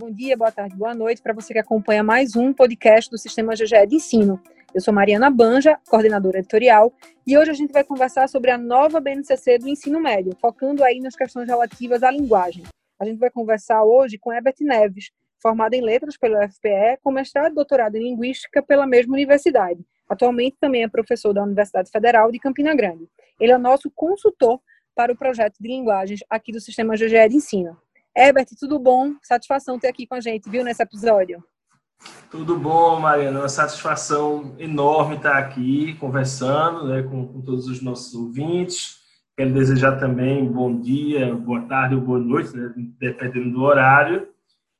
Bom 0.00 0.10
dia, 0.10 0.34
boa 0.34 0.50
tarde, 0.50 0.74
boa 0.74 0.94
noite 0.94 1.20
para 1.20 1.34
você 1.34 1.52
que 1.52 1.58
acompanha 1.58 2.02
mais 2.02 2.34
um 2.34 2.54
podcast 2.54 3.10
do 3.10 3.18
Sistema 3.18 3.52
GGE 3.52 3.86
de 3.86 3.96
Ensino. 3.96 4.40
Eu 4.74 4.80
sou 4.80 4.94
Mariana 4.94 5.28
Banja, 5.28 5.78
coordenadora 5.90 6.38
editorial, 6.38 6.90
e 7.26 7.36
hoje 7.36 7.50
a 7.50 7.54
gente 7.54 7.70
vai 7.70 7.84
conversar 7.84 8.26
sobre 8.26 8.50
a 8.50 8.56
nova 8.56 8.98
BNCC 8.98 9.58
do 9.58 9.68
ensino 9.68 10.00
médio, 10.00 10.34
focando 10.40 10.82
aí 10.82 11.00
nas 11.00 11.14
questões 11.14 11.46
relativas 11.46 12.02
à 12.02 12.10
linguagem. 12.10 12.62
A 12.98 13.04
gente 13.04 13.18
vai 13.18 13.28
conversar 13.28 13.84
hoje 13.84 14.16
com 14.16 14.32
Herbert 14.32 14.54
Neves, 14.62 15.10
formado 15.38 15.74
em 15.74 15.82
letras 15.82 16.16
pelo 16.16 16.34
FPE, 16.48 16.96
com 17.02 17.12
mestrado 17.12 17.52
e 17.52 17.54
doutorado 17.54 17.94
em 17.96 18.02
linguística 18.02 18.62
pela 18.62 18.86
mesma 18.86 19.12
universidade. 19.12 19.84
Atualmente 20.08 20.56
também 20.58 20.82
é 20.82 20.88
professor 20.88 21.34
da 21.34 21.42
Universidade 21.42 21.90
Federal 21.90 22.32
de 22.32 22.38
Campina 22.38 22.74
Grande. 22.74 23.06
Ele 23.38 23.52
é 23.52 23.58
nosso 23.58 23.90
consultor 23.90 24.62
para 24.94 25.12
o 25.12 25.16
projeto 25.16 25.56
de 25.60 25.68
linguagens 25.68 26.20
aqui 26.30 26.52
do 26.52 26.60
Sistema 26.60 26.94
GGE 26.94 27.28
de 27.28 27.36
Ensino. 27.36 27.76
Herbert, 28.16 28.48
tudo 28.58 28.78
bom? 28.78 29.14
Satisfação 29.22 29.78
ter 29.78 29.88
aqui 29.88 30.06
com 30.06 30.14
a 30.14 30.20
gente, 30.20 30.50
viu, 30.50 30.64
nesse 30.64 30.82
episódio. 30.82 31.42
Tudo 32.30 32.58
bom, 32.58 32.98
Mariana. 32.98 33.40
Uma 33.40 33.48
satisfação 33.48 34.54
enorme 34.58 35.16
estar 35.16 35.38
aqui 35.38 35.94
conversando 35.94 36.88
né, 36.88 37.02
com, 37.02 37.26
com, 37.28 37.40
todos 37.40 37.66
os 37.66 37.82
nossos 37.82 38.14
ouvintes. 38.14 39.00
Quero 39.36 39.52
desejar 39.52 39.98
também 39.98 40.50
bom 40.50 40.80
dia, 40.80 41.34
boa 41.34 41.62
tarde 41.62 41.94
ou 41.94 42.00
boa 42.00 42.18
noite, 42.18 42.56
né, 42.56 42.72
dependendo 42.98 43.52
do 43.52 43.62
horário. 43.62 44.28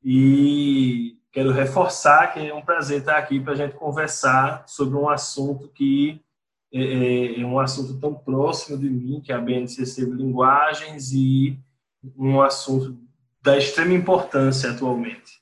E 0.02 1.18
quero 1.32 1.52
reforçar 1.52 2.32
que 2.32 2.40
é 2.40 2.54
um 2.54 2.62
prazer 2.62 3.00
estar 3.00 3.16
aqui 3.16 3.38
para 3.38 3.52
a 3.52 3.56
gente 3.56 3.74
conversar 3.74 4.64
sobre 4.66 4.96
um 4.96 5.08
assunto 5.08 5.68
que 5.68 6.20
é, 6.72 6.82
é, 6.82 7.40
é 7.40 7.44
um 7.44 7.58
assunto 7.58 7.98
tão 8.00 8.14
próximo 8.14 8.78
de 8.78 8.88
mim, 8.88 9.20
que 9.20 9.32
é 9.32 9.34
a 9.34 9.40
BNCC 9.40 10.06
de 10.06 10.12
Linguagens, 10.12 11.12
e 11.12 11.58
um 12.16 12.40
assunto 12.40 12.98
da 13.42 13.56
extrema 13.56 13.94
importância 13.94 14.70
atualmente. 14.70 15.40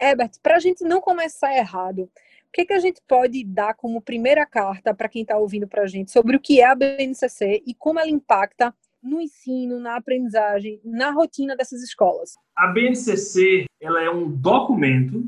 Herbert, 0.00 0.32
para 0.42 0.56
a 0.56 0.60
gente 0.60 0.84
não 0.84 1.00
começar 1.00 1.54
errado, 1.54 2.02
o 2.48 2.52
que, 2.52 2.64
que 2.64 2.72
a 2.72 2.78
gente 2.78 3.00
pode 3.06 3.44
dar 3.44 3.74
como 3.74 4.00
primeira 4.00 4.46
carta 4.46 4.94
para 4.94 5.08
quem 5.08 5.22
está 5.22 5.36
ouvindo 5.36 5.68
para 5.68 5.82
a 5.82 5.86
gente 5.86 6.10
sobre 6.10 6.36
o 6.36 6.40
que 6.40 6.60
é 6.60 6.66
a 6.66 6.74
BNCC 6.74 7.62
e 7.66 7.74
como 7.74 7.98
ela 7.98 8.08
impacta 8.08 8.74
no 9.02 9.20
ensino, 9.20 9.78
na 9.78 9.96
aprendizagem, 9.96 10.80
na 10.84 11.10
rotina 11.10 11.56
dessas 11.56 11.82
escolas? 11.82 12.34
A 12.56 12.68
BNCC 12.68 13.66
ela 13.80 14.02
é 14.02 14.10
um 14.10 14.30
documento, 14.30 15.24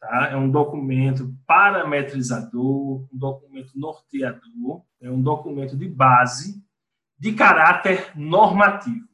tá? 0.00 0.30
é 0.30 0.36
um 0.36 0.50
documento 0.50 1.34
parametrizador, 1.46 3.06
um 3.12 3.18
documento 3.18 3.72
norteador, 3.74 4.82
é 5.00 5.10
um 5.10 5.20
documento 5.20 5.76
de 5.76 5.88
base 5.88 6.62
de 7.18 7.32
caráter 7.34 8.10
normativo. 8.16 9.11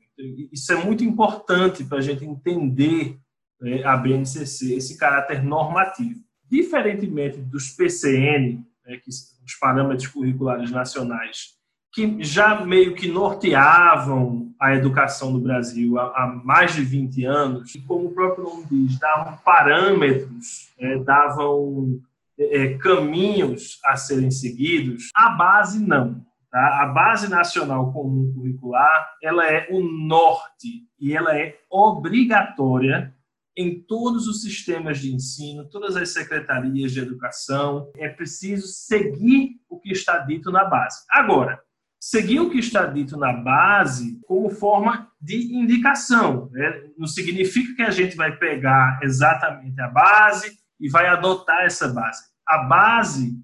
Isso 0.53 0.73
é 0.73 0.77
muito 0.77 1.05
importante 1.05 1.85
para 1.85 1.99
a 1.99 2.03
gente 2.03 2.25
entender 2.25 3.19
né, 3.61 3.83
a 3.85 3.97
BNCC, 3.97 4.75
esse 4.75 4.99
caráter 4.99 5.43
normativo. 5.43 6.21
Diferentemente 6.51 7.39
dos 7.39 7.71
PCN, 7.71 8.65
né, 8.87 8.97
que 8.97 9.13
são 9.13 9.39
os 9.45 9.55
parâmetros 9.55 10.09
curriculares 10.09 10.71
nacionais, 10.71 11.59
que 11.93 12.23
já 12.23 12.65
meio 12.65 12.95
que 12.95 13.09
norteavam 13.09 14.53
a 14.61 14.75
educação 14.75 15.31
no 15.31 15.41
Brasil 15.41 15.99
há, 15.99 16.41
mais 16.45 16.75
de 16.75 16.83
20 16.83 17.25
anos, 17.25 17.75
e 17.75 17.81
como 17.81 18.07
o 18.07 18.15
próprio 18.15 18.45
nome 18.45 18.67
diz, 18.71 18.99
davam 18.99 19.39
parâmetros, 19.39 20.69
é, 20.79 20.99
davam 20.99 22.01
é, 22.39 22.75
caminhos 22.75 23.79
a 23.85 23.97
serem 23.97 24.31
seguidos, 24.31 25.11
a 25.15 25.31
base 25.31 25.81
não. 25.81 26.25
Tá? 26.51 26.83
A 26.83 26.87
Base 26.87 27.29
Nacional 27.29 27.93
Comum 27.93 28.33
Curricular 28.35 29.11
ela 29.23 29.47
é 29.47 29.69
o 29.71 29.83
norte 29.83 30.89
e 30.99 31.15
ela 31.15 31.37
é 31.37 31.59
obrigatória 31.71 33.15
em 33.57 33.83
todos 33.83 34.29
os 34.29 34.41
sistemas 34.41 34.99
de 34.99 35.13
ensino, 35.13 35.69
todas 35.69 35.97
as 35.97 36.11
secretarias 36.11 36.93
de 36.93 37.01
educação. 37.01 37.91
É 37.97 38.09
preciso 38.09 38.69
seguir 38.69 39.57
o 39.69 39.79
que 39.81 39.91
está 39.91 40.19
dito 40.19 40.51
na 40.53 40.65
base. 40.65 41.05
Agora, 41.11 41.61
seguir 42.01 42.39
o 42.39 42.51
que 42.51 42.59
está 42.59 42.87
dito 42.87 43.17
na 43.17 43.33
base 43.33 44.21
como 44.27 44.49
forma 44.49 45.11
de 45.21 45.55
indicação. 45.55 46.49
Né? 46.53 46.85
Não 46.97 47.09
significa 47.09 47.75
que 47.75 47.83
a 47.83 47.91
gente 47.91 48.17
vai 48.17 48.37
pegar 48.37 49.01
exatamente 49.03 49.81
a 49.81 49.89
base 49.89 50.57
e 50.81 50.89
vai 50.89 51.09
adotar 51.09 51.63
essa 51.65 51.89
base. 51.89 52.23
A 52.47 52.59
base 52.59 53.37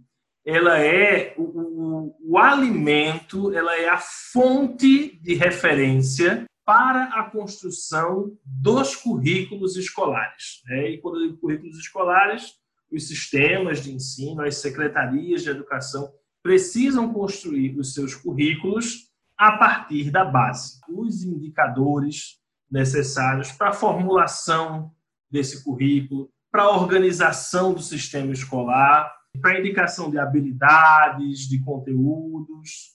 ela 0.44 0.78
é 0.78 1.34
o, 1.38 1.42
o, 1.42 2.16
o, 2.22 2.38
alimento, 2.38 3.52
ela 3.54 3.74
é 3.76 3.88
a 3.88 3.98
fonte 3.98 5.18
de 5.20 5.34
referência 5.34 6.44
para 6.64 7.04
a 7.18 7.30
construção 7.30 8.36
dos 8.44 8.94
currículos 8.96 9.76
escolares. 9.76 10.62
Né? 10.66 10.90
E 10.90 11.00
quando 11.00 11.20
eu 11.20 11.28
digo 11.28 11.40
currículos 11.40 11.78
escolares, 11.78 12.52
os 12.92 13.08
sistemas 13.08 13.82
de 13.82 13.92
ensino, 13.92 14.42
as 14.42 14.56
secretarias 14.56 15.42
de 15.42 15.50
educação 15.50 16.12
precisam 16.42 17.12
construir 17.12 17.78
os 17.78 17.94
seus 17.94 18.14
currículos 18.14 19.10
a 19.36 19.56
partir 19.56 20.10
da 20.10 20.24
base, 20.24 20.78
os 20.88 21.24
indicadores 21.24 22.38
necessários 22.70 23.50
para 23.50 23.70
a 23.70 23.72
formulação 23.72 24.92
desse 25.30 25.64
currículo, 25.64 26.30
para 26.52 26.62
a 26.62 26.76
organização 26.76 27.74
do 27.74 27.82
sistema 27.82 28.32
escolar, 28.32 29.12
para 29.40 29.58
indicação 29.58 30.10
de 30.10 30.18
habilidades, 30.18 31.40
de 31.48 31.62
conteúdos 31.62 32.94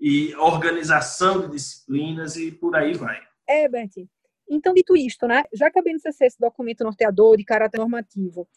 e 0.00 0.34
organização 0.36 1.40
de 1.42 1.52
disciplinas 1.52 2.36
e 2.36 2.52
por 2.52 2.76
aí 2.76 2.94
vai. 2.94 3.20
É, 3.46 3.68
Bert. 3.68 3.92
Então, 4.48 4.72
dito 4.72 4.96
isto, 4.96 5.26
né, 5.26 5.44
já 5.52 5.70
que 5.70 5.78
a 5.78 5.82
BNCC 5.82 6.24
é 6.24 6.26
esse 6.26 6.40
documento 6.40 6.84
norteador 6.84 7.36
de 7.36 7.44
caráter 7.44 7.78
normativo, 7.78 8.48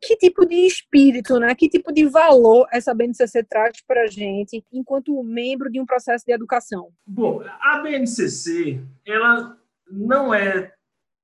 que 0.00 0.16
tipo 0.16 0.44
de 0.44 0.66
espírito, 0.66 1.38
né, 1.38 1.54
que 1.54 1.68
tipo 1.68 1.92
de 1.92 2.04
valor 2.06 2.66
essa 2.72 2.94
BNCC 2.94 3.44
traz 3.44 3.80
para 3.86 4.02
a 4.02 4.06
gente 4.06 4.64
enquanto 4.72 5.22
membro 5.22 5.70
de 5.70 5.80
um 5.80 5.86
processo 5.86 6.24
de 6.26 6.32
educação? 6.32 6.90
Bom, 7.06 7.42
a 7.60 7.78
BNCC, 7.78 8.80
ela 9.06 9.56
não 9.90 10.34
é 10.34 10.72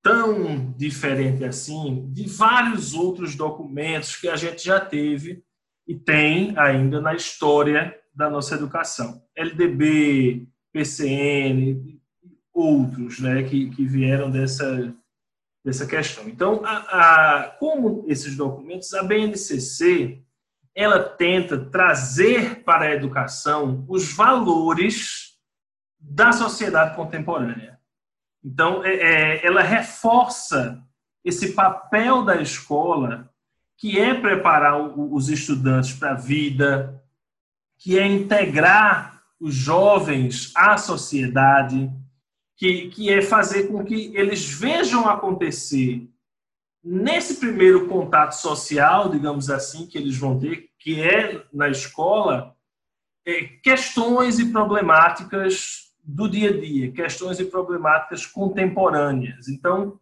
tão 0.03 0.73
diferente 0.73 1.45
assim 1.45 2.09
de 2.13 2.27
vários 2.29 2.95
outros 2.95 3.37
documentos 3.37 4.17
que 4.17 4.29
a 4.29 4.37
gente 4.37 4.65
já 4.65 4.81
teve 4.81 5.45
e 5.87 5.95
tem 5.95 6.57
ainda 6.59 7.01
na 7.01 7.15
história 7.15 7.99
da 8.15 8.29
nossa 8.31 8.55
educação. 8.55 9.23
LDB, 9.37 10.47
PCN, 10.73 12.01
outros 12.53 13.19
né, 13.21 13.43
que, 13.43 13.71
que 13.71 13.85
vieram 13.85 14.31
dessa, 14.31 14.95
dessa 15.65 15.87
questão. 15.87 16.29
Então, 16.29 16.63
a, 16.65 16.77
a, 16.77 17.51
como 17.59 18.05
esses 18.09 18.37
documentos, 18.37 18.93
a 18.95 19.03
BNCC 19.03 20.23
ela 20.75 21.03
tenta 21.03 21.59
trazer 21.67 22.63
para 22.65 22.87
a 22.87 22.95
educação 22.95 23.85
os 23.89 24.13
valores 24.13 25.39
da 25.99 26.33
sociedade 26.33 26.97
contemporânea. 26.97 27.79
Então, 28.43 28.85
é, 28.85 28.95
é, 28.95 29.47
ela 29.47 29.63
reforça 29.63 30.83
esse 31.25 31.53
papel 31.53 32.25
da 32.25 32.41
escola 32.41 33.32
que 33.83 33.99
é 33.99 34.15
preparar 34.15 34.81
os 34.97 35.29
estudantes 35.29 35.93
para 35.93 36.13
a 36.13 36.15
vida, 36.15 37.03
que 37.77 37.99
é 37.99 38.07
integrar 38.07 39.25
os 39.41 39.57
jovens 39.57 40.53
à 40.55 40.77
sociedade, 40.77 41.91
que, 42.57 42.91
que 42.91 43.13
é 43.13 43.21
fazer 43.21 43.67
com 43.67 43.85
que 43.85 44.17
eles 44.17 44.49
vejam 44.49 45.09
acontecer 45.09 46.09
nesse 46.81 47.41
primeiro 47.41 47.89
contato 47.89 48.35
social, 48.35 49.09
digamos 49.09 49.51
assim, 49.51 49.85
que 49.85 49.99
eles 49.99 50.17
vão 50.17 50.39
ter, 50.39 50.71
que 50.79 51.03
é 51.03 51.45
na 51.53 51.69
escola, 51.69 52.55
é, 53.27 53.47
questões 53.65 54.39
e 54.39 54.53
problemáticas 54.53 55.93
do 56.05 56.29
dia 56.29 56.51
a 56.51 56.61
dia, 56.61 56.93
questões 56.93 57.41
e 57.41 57.47
problemáticas 57.47 58.27
contemporâneas. 58.27 59.49
Então, 59.49 59.99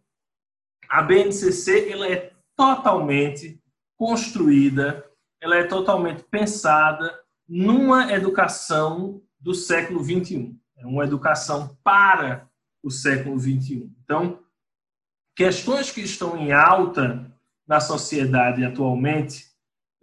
a 0.87 1.01
BNCC 1.01 1.89
ela 1.89 2.07
é 2.07 2.31
totalmente 2.55 3.59
construída, 4.01 5.05
ela 5.39 5.57
é 5.57 5.63
totalmente 5.63 6.23
pensada 6.23 7.19
numa 7.47 8.11
educação 8.11 9.21
do 9.39 9.53
século 9.53 10.01
21. 10.01 10.57
É 10.75 10.87
uma 10.87 11.03
educação 11.03 11.77
para 11.83 12.49
o 12.81 12.89
século 12.89 13.37
21. 13.37 13.93
Então, 14.03 14.39
questões 15.35 15.91
que 15.91 16.01
estão 16.01 16.35
em 16.35 16.51
alta 16.51 17.31
na 17.67 17.79
sociedade 17.79 18.65
atualmente, 18.65 19.45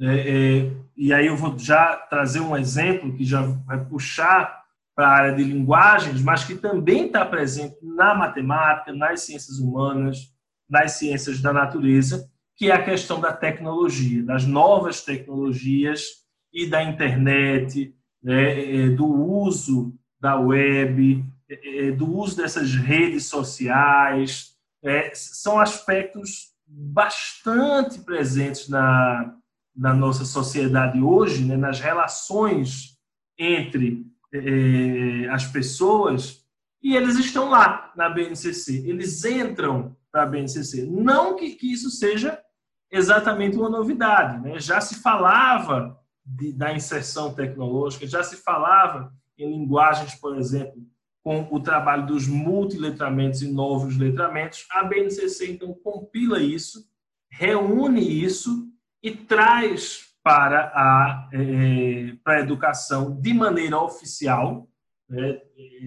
é, 0.00 0.06
é, 0.06 0.72
e 0.96 1.12
aí 1.12 1.26
eu 1.26 1.36
vou 1.36 1.58
já 1.58 1.96
trazer 1.96 2.38
um 2.38 2.56
exemplo 2.56 3.16
que 3.16 3.24
já 3.24 3.42
vai 3.42 3.84
puxar 3.84 4.62
para 4.94 5.08
a 5.08 5.12
área 5.12 5.34
de 5.34 5.42
linguagens, 5.42 6.22
mas 6.22 6.44
que 6.44 6.54
também 6.54 7.06
está 7.06 7.26
presente 7.26 7.76
na 7.82 8.14
matemática, 8.14 8.92
nas 8.92 9.22
ciências 9.22 9.58
humanas, 9.58 10.32
nas 10.70 10.92
ciências 10.92 11.40
da 11.40 11.52
natureza, 11.52 12.30
que 12.58 12.72
é 12.72 12.75
a 12.75 12.84
questão 12.84 13.20
da 13.20 13.32
tecnologia, 13.32 14.20
das 14.25 14.44
novas 14.44 15.02
tecnologias 15.02 16.25
e 16.52 16.66
da 16.66 16.82
internet, 16.82 17.94
né, 18.20 18.87
é, 18.87 18.88
do 18.90 19.06
uso 19.06 19.94
da 20.20 20.34
web, 20.34 21.25
é, 21.49 21.87
é, 21.87 21.93
do 21.93 22.12
uso 22.12 22.37
dessas 22.37 22.75
redes 22.75 23.26
sociais, 23.26 24.56
é, 24.82 25.12
são 25.14 25.60
aspectos 25.60 26.52
bastante 26.66 28.00
presentes 28.00 28.69
na, 28.69 29.37
na 29.75 29.94
nossa 29.94 30.25
sociedade 30.25 31.00
hoje, 31.00 31.44
né, 31.44 31.56
nas 31.56 31.78
relações 31.78 32.99
entre 33.38 34.04
é, 34.34 35.28
as 35.31 35.46
pessoas, 35.46 36.44
e 36.82 36.96
eles 36.96 37.16
estão 37.16 37.50
lá 37.50 37.93
na 37.96 38.08
BNCC, 38.08 38.82
eles 38.84 39.25
entram 39.25 39.96
para 40.11 40.25
a 40.25 40.26
BNCC. 40.26 40.84
Não 40.87 41.37
que, 41.37 41.54
que 41.54 41.72
isso 41.72 41.88
seja 41.90 42.43
exatamente 42.90 43.56
uma 43.56 43.69
novidade, 43.69 44.40
né? 44.40 44.58
já 44.58 44.81
se 44.81 44.96
falava 45.02 45.99
de, 46.25 46.52
da 46.52 46.75
inserção 46.75 47.32
tecnológica, 47.35 48.06
já 48.06 48.23
se 48.23 48.37
falava 48.37 49.12
em 49.38 49.50
linguagens, 49.50 50.14
por 50.14 50.37
exemplo, 50.37 50.82
com 51.23 51.46
o 51.50 51.61
trabalho 51.61 52.06
dos 52.06 52.26
multiletramentos 52.26 53.43
e 53.43 53.52
novos 53.52 53.96
letramentos. 53.96 54.67
A 54.70 54.82
BNCC, 54.85 55.52
então, 55.52 55.75
compila 55.75 56.40
isso, 56.40 56.88
reúne 57.31 58.00
isso 58.00 58.67
e 59.02 59.11
traz 59.11 60.08
para 60.23 60.73
a, 60.75 61.29
é, 61.32 62.17
para 62.25 62.35
a 62.35 62.40
educação 62.40 63.19
de 63.20 63.32
maneira 63.32 63.79
oficial, 63.79 64.69
né, 65.08 65.40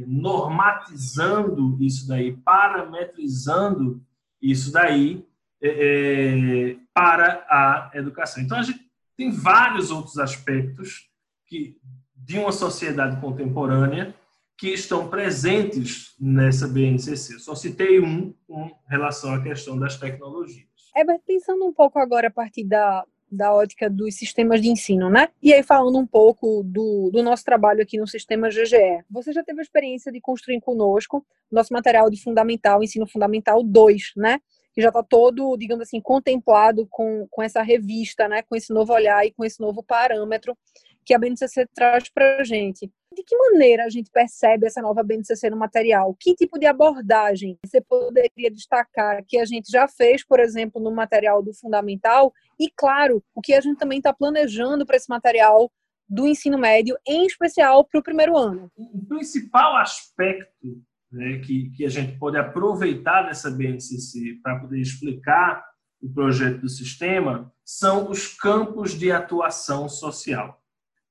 normatizando 0.07 1.77
isso 1.79 2.07
daí, 2.07 2.35
parametrizando 2.37 4.01
isso 4.41 4.71
daí 4.71 5.25
é, 5.61 6.75
para 6.93 7.45
a 7.49 7.91
educação. 7.93 8.43
Então, 8.43 8.57
a 8.57 8.63
gente 8.63 8.79
tem 9.17 9.31
vários 9.31 9.91
outros 9.91 10.17
aspectos 10.17 11.09
que, 11.47 11.77
de 12.15 12.37
uma 12.37 12.51
sociedade 12.51 13.19
contemporânea 13.19 14.15
que 14.57 14.69
estão 14.69 15.07
presentes 15.07 16.15
nessa 16.19 16.67
BNCC. 16.67 17.39
Só 17.39 17.55
citei 17.55 17.99
um 17.99 18.33
com 18.47 18.71
relação 18.87 19.33
à 19.33 19.41
questão 19.41 19.77
das 19.77 19.97
tecnologias. 19.97 20.67
Herbert, 20.95 21.21
pensando 21.25 21.65
um 21.65 21.73
pouco 21.73 21.97
agora 21.97 22.27
a 22.27 22.31
partir 22.31 22.65
da, 22.65 23.03
da 23.31 23.53
ótica 23.53 23.89
dos 23.89 24.15
sistemas 24.15 24.61
de 24.61 24.69
ensino, 24.69 25.09
né? 25.09 25.29
E 25.41 25.53
aí 25.53 25.63
falando 25.63 25.97
um 25.97 26.05
pouco 26.05 26.63
do, 26.63 27.09
do 27.11 27.23
nosso 27.23 27.43
trabalho 27.43 27.81
aqui 27.81 27.97
no 27.97 28.05
sistema 28.05 28.49
GGE. 28.49 29.03
Você 29.09 29.31
já 29.31 29.43
teve 29.43 29.61
a 29.61 29.63
experiência 29.63 30.11
de 30.11 30.19
construir 30.19 30.59
conosco 30.59 31.25
nosso 31.49 31.73
material 31.73 32.09
de 32.09 32.21
fundamental, 32.21 32.83
ensino 32.83 33.07
fundamental 33.07 33.63
2, 33.63 34.13
né? 34.17 34.39
Que 34.73 34.81
já 34.81 34.89
está 34.89 35.03
todo, 35.03 35.57
digamos 35.57 35.83
assim, 35.83 35.99
contemplado 35.99 36.87
com, 36.89 37.27
com 37.29 37.43
essa 37.43 37.61
revista, 37.61 38.27
né? 38.27 38.41
Com 38.41 38.55
esse 38.55 38.73
novo 38.73 38.93
olhar 38.93 39.25
e 39.25 39.31
com 39.31 39.43
esse 39.43 39.59
novo 39.59 39.83
parâmetro 39.83 40.57
que 41.05 41.13
a 41.13 41.19
BNCC 41.19 41.67
traz 41.73 42.09
para 42.09 42.37
a 42.37 42.43
gente. 42.43 42.91
De 43.13 43.23
que 43.23 43.35
maneira 43.35 43.83
a 43.83 43.89
gente 43.89 44.09
percebe 44.09 44.67
essa 44.67 44.81
nova 44.81 45.03
BNCC 45.03 45.49
no 45.49 45.57
material? 45.57 46.15
Que 46.17 46.33
tipo 46.33 46.57
de 46.57 46.65
abordagem 46.65 47.57
você 47.65 47.81
poderia 47.81 48.49
destacar 48.49 49.23
que 49.27 49.37
a 49.37 49.45
gente 49.45 49.69
já 49.69 49.87
fez, 49.87 50.25
por 50.25 50.39
exemplo, 50.39 50.81
no 50.81 50.91
material 50.91 51.43
do 51.43 51.53
fundamental? 51.53 52.33
E, 52.57 52.69
claro, 52.73 53.21
o 53.35 53.41
que 53.41 53.53
a 53.53 53.59
gente 53.59 53.77
também 53.77 53.97
está 53.97 54.13
planejando 54.13 54.85
para 54.85 54.95
esse 54.95 55.09
material 55.09 55.69
do 56.07 56.27
ensino 56.27 56.57
médio, 56.57 56.97
em 57.07 57.25
especial 57.25 57.83
para 57.85 57.99
o 57.99 58.03
primeiro 58.03 58.37
ano? 58.37 58.71
O 58.77 59.05
principal 59.05 59.75
aspecto 59.77 60.81
né, 61.11 61.39
que, 61.39 61.69
que 61.71 61.85
a 61.85 61.89
gente 61.89 62.17
pode 62.17 62.37
aproveitar 62.37 63.23
dessa 63.23 63.51
BNCC 63.51 64.39
para 64.41 64.59
poder 64.59 64.79
explicar 64.79 65.65
o 66.01 66.09
projeto 66.09 66.61
do 66.61 66.69
sistema 66.69 67.51
são 67.63 68.09
os 68.09 68.27
campos 68.27 68.97
de 68.97 69.11
atuação 69.11 69.87
social. 69.87 70.59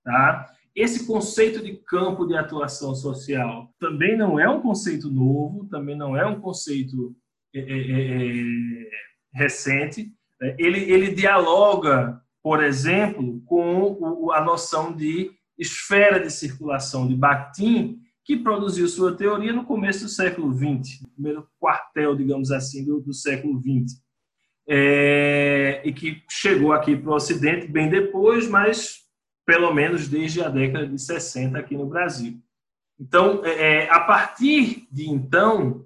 Tá? 0.03 0.51
Esse 0.75 1.07
conceito 1.07 1.63
de 1.63 1.75
campo 1.77 2.27
de 2.27 2.37
atuação 2.37 2.95
social 2.95 3.73
também 3.79 4.17
não 4.17 4.39
é 4.39 4.49
um 4.49 4.61
conceito 4.61 5.11
novo, 5.11 5.69
também 5.69 5.97
não 5.97 6.17
é 6.17 6.27
um 6.27 6.41
conceito 6.41 7.15
é, 7.55 7.61
é, 7.61 7.63
é, 7.63 8.33
é 8.83 8.91
recente. 9.33 10.13
Ele, 10.59 10.91
ele 10.91 11.15
dialoga, 11.15 12.21
por 12.43 12.63
exemplo, 12.63 13.41
com 13.45 13.97
o, 14.01 14.33
a 14.33 14.43
noção 14.43 14.95
de 14.95 15.31
esfera 15.59 16.19
de 16.19 16.31
circulação 16.31 17.07
de 17.07 17.15
Bakhtin, 17.15 18.00
que 18.31 18.37
produziu 18.37 18.87
sua 18.87 19.17
teoria 19.17 19.53
no 19.53 19.65
começo 19.65 20.05
do 20.05 20.09
século 20.09 20.55
XX, 20.55 21.05
primeiro 21.15 21.49
quartel, 21.59 22.15
digamos 22.15 22.53
assim, 22.53 22.85
do, 22.85 23.01
do 23.01 23.13
século 23.13 23.61
XX. 23.61 24.01
É, 24.69 25.83
e 25.85 25.93
que 25.93 26.23
chegou 26.31 26.73
aqui 26.73 26.97
para 26.97 27.11
o 27.11 27.15
Ocidente 27.15 27.67
bem 27.67 27.91
depois, 27.91 28.49
mas 28.49 29.01
pelo 29.45 29.75
menos 29.75 30.07
desde 30.07 30.41
a 30.45 30.49
década 30.49 30.87
de 30.87 30.97
60 30.97 31.59
aqui 31.59 31.77
no 31.77 31.87
Brasil. 31.87 32.41
Então, 33.01 33.45
é, 33.45 33.51
é, 33.51 33.91
a 33.91 33.99
partir 33.99 34.87
de 34.93 35.11
então, 35.11 35.85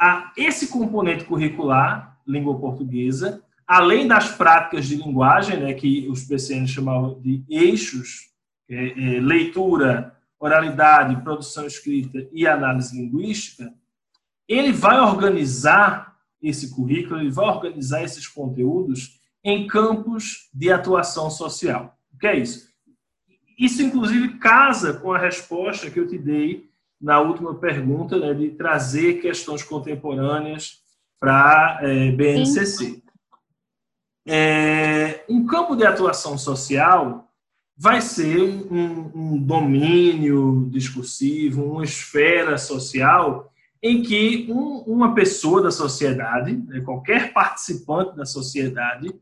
a, 0.00 0.32
esse 0.34 0.68
componente 0.68 1.26
curricular, 1.26 2.18
língua 2.26 2.58
portuguesa, 2.58 3.44
além 3.66 4.08
das 4.08 4.34
práticas 4.34 4.86
de 4.86 4.96
linguagem, 4.96 5.60
né, 5.60 5.74
que 5.74 6.08
os 6.08 6.24
PCN 6.24 6.66
chamavam 6.66 7.20
de 7.20 7.44
eixos, 7.50 8.30
é, 8.66 9.16
é, 9.16 9.20
leitura, 9.20 10.15
oralidade, 10.38 11.22
produção 11.22 11.66
escrita 11.66 12.28
e 12.32 12.46
análise 12.46 12.96
linguística, 12.96 13.72
ele 14.48 14.72
vai 14.72 15.00
organizar 15.00 16.16
esse 16.40 16.70
currículo, 16.70 17.20
ele 17.20 17.30
vai 17.30 17.46
organizar 17.46 18.02
esses 18.02 18.28
conteúdos 18.28 19.20
em 19.42 19.66
campos 19.66 20.48
de 20.52 20.70
atuação 20.70 21.30
social. 21.30 21.96
O 22.12 22.18
que 22.18 22.26
é 22.26 22.38
isso? 22.38 22.68
Isso, 23.58 23.82
inclusive, 23.82 24.38
casa 24.38 24.94
com 24.94 25.12
a 25.12 25.18
resposta 25.18 25.90
que 25.90 25.98
eu 25.98 26.06
te 26.06 26.18
dei 26.18 26.68
na 27.00 27.20
última 27.20 27.54
pergunta, 27.54 28.18
né, 28.18 28.34
de 28.34 28.50
trazer 28.50 29.20
questões 29.20 29.62
contemporâneas 29.62 30.82
para 31.18 31.78
é, 31.82 32.10
BNCC. 32.12 33.02
É, 34.26 35.24
um 35.28 35.46
campo 35.46 35.76
de 35.76 35.86
atuação 35.86 36.36
social 36.36 37.30
vai 37.76 38.00
ser 38.00 38.40
um, 38.40 39.10
um, 39.14 39.38
domínio 39.38 40.66
discursivo, 40.70 41.62
uma 41.62 41.84
esfera 41.84 42.56
social 42.56 43.52
em 43.82 44.02
que 44.02 44.46
um, 44.50 44.78
uma 44.86 45.14
pessoa 45.14 45.62
da 45.62 45.70
sociedade, 45.70 46.56
né, 46.56 46.80
qualquer 46.80 47.34
participante 47.34 48.16
da 48.16 48.24
sociedade, 48.24 49.14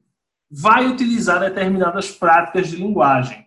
vai 0.48 0.86
utilizar 0.86 1.40
determinadas 1.40 2.12
práticas 2.12 2.68
de 2.68 2.76
linguagem. 2.76 3.44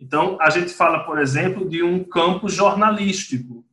Então, 0.00 0.38
a 0.40 0.48
gente 0.48 0.72
fala, 0.72 1.00
por 1.00 1.18
exemplo, 1.18 1.68
de 1.68 1.82
um 1.82 2.02
campo 2.02 2.48
jornalístico. 2.48 3.64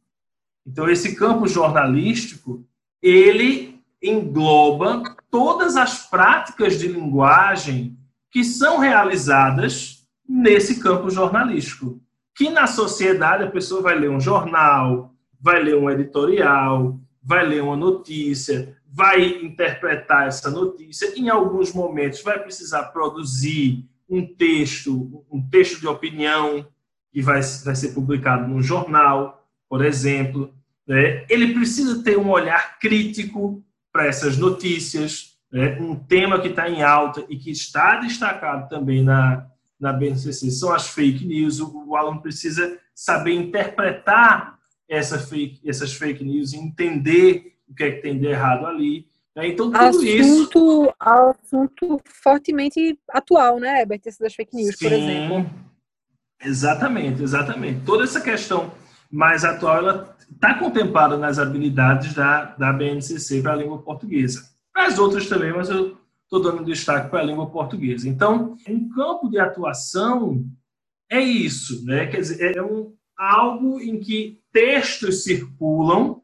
Então, 0.65 0.89
esse 0.89 1.15
campo 1.15 1.47
jornalístico, 1.47 2.65
ele 3.01 3.81
engloba 4.01 5.15
todas 5.31 5.77
as 5.77 6.09
práticas 6.09 6.77
de 6.77 6.87
linguagem 6.87 7.97
que 8.29 8.43
são 8.43 8.79
realizadas 8.79 9.92
nesse 10.27 10.79
campo 10.79 11.09
jornalístico. 11.09 12.01
Que 12.35 12.49
na 12.49 12.65
sociedade 12.65 13.43
a 13.43 13.51
pessoa 13.51 13.81
vai 13.81 13.97
ler 13.97 14.09
um 14.09 14.19
jornal, 14.19 15.13
vai 15.39 15.61
ler 15.61 15.77
um 15.77 15.89
editorial, 15.89 16.99
vai 17.21 17.45
ler 17.45 17.61
uma 17.61 17.75
notícia, 17.75 18.75
vai 18.93 19.23
interpretar 19.43 20.27
essa 20.27 20.49
notícia, 20.49 21.13
em 21.17 21.29
alguns 21.29 21.73
momentos 21.73 22.21
vai 22.21 22.39
precisar 22.39 22.83
produzir 22.85 23.85
um 24.09 24.25
texto, 24.25 25.25
um 25.31 25.41
texto 25.41 25.79
de 25.79 25.87
opinião 25.87 26.67
que 27.11 27.21
vai, 27.21 27.41
vai 27.41 27.75
ser 27.75 27.93
publicado 27.93 28.47
num 28.47 28.61
jornal, 28.61 29.47
por 29.67 29.83
exemplo. 29.83 30.53
Né? 30.87 31.25
Ele 31.29 31.53
precisa 31.53 32.03
ter 32.03 32.17
um 32.17 32.29
olhar 32.29 32.77
crítico 32.79 33.63
para 33.91 34.05
essas 34.05 34.37
notícias, 34.37 35.37
né? 35.51 35.77
um 35.79 35.95
tema 35.95 36.39
que 36.39 36.49
está 36.49 36.69
em 36.69 36.83
alta 36.83 37.25
e 37.29 37.37
que 37.37 37.51
está 37.51 37.97
destacado 37.97 38.69
também 38.69 39.03
na, 39.03 39.47
na 39.79 39.91
BNCC 39.91 40.51
são 40.51 40.73
as 40.73 40.87
fake 40.87 41.25
news. 41.25 41.59
O, 41.59 41.95
aluno 41.95 42.21
precisa 42.21 42.79
saber 42.93 43.33
interpretar 43.33 44.59
essa 44.87 45.19
fake, 45.19 45.67
essas 45.67 45.93
fake 45.93 46.23
news 46.23 46.53
entender 46.53 47.55
o 47.67 47.73
que 47.73 47.83
é 47.83 47.91
que 47.91 48.01
tem 48.01 48.17
de 48.17 48.27
errado 48.27 48.65
ali. 48.65 49.07
Né? 49.35 49.47
Então, 49.47 49.71
tudo 49.71 49.77
assunto, 49.77 50.05
isso. 50.05 50.93
Assunto 50.99 52.01
fortemente 52.05 52.99
atual, 53.09 53.59
né, 53.59 53.81
Herbert? 53.81 54.01
Esse 54.05 54.19
das 54.19 54.35
fake 54.35 54.55
news, 54.55 54.75
Sim, 54.77 54.85
por 54.85 54.93
exemplo. 54.93 55.49
Exatamente, 56.43 57.23
exatamente. 57.23 57.81
Toda 57.85 58.03
essa 58.03 58.21
questão 58.21 58.71
mais 59.09 59.45
atual, 59.45 59.77
ela 59.77 60.17
está 60.31 60.55
contemplada 60.55 61.17
nas 61.17 61.39
habilidades 61.39 62.13
da, 62.13 62.45
da 62.55 62.73
BNCC 62.73 63.41
para 63.41 63.53
a 63.53 63.55
língua 63.55 63.81
portuguesa. 63.81 64.43
As 64.75 64.97
outras 64.97 65.27
também, 65.27 65.53
mas 65.53 65.69
eu 65.69 65.97
estou 66.35 66.41
dando 66.41 66.65
destaque 66.65 67.09
para 67.09 67.19
a 67.19 67.23
língua 67.23 67.49
portuguesa. 67.49 68.09
Então, 68.09 68.57
um 68.67 68.89
campo 68.89 69.29
de 69.29 69.39
atuação 69.39 70.43
é 71.09 71.21
isso, 71.21 71.85
né? 71.85 72.07
Quer 72.07 72.21
dizer, 72.21 72.57
é 72.57 72.63
um, 72.63 72.93
algo 73.15 73.79
em 73.79 73.99
que 73.99 74.39
textos 74.51 75.23
circulam 75.23 76.21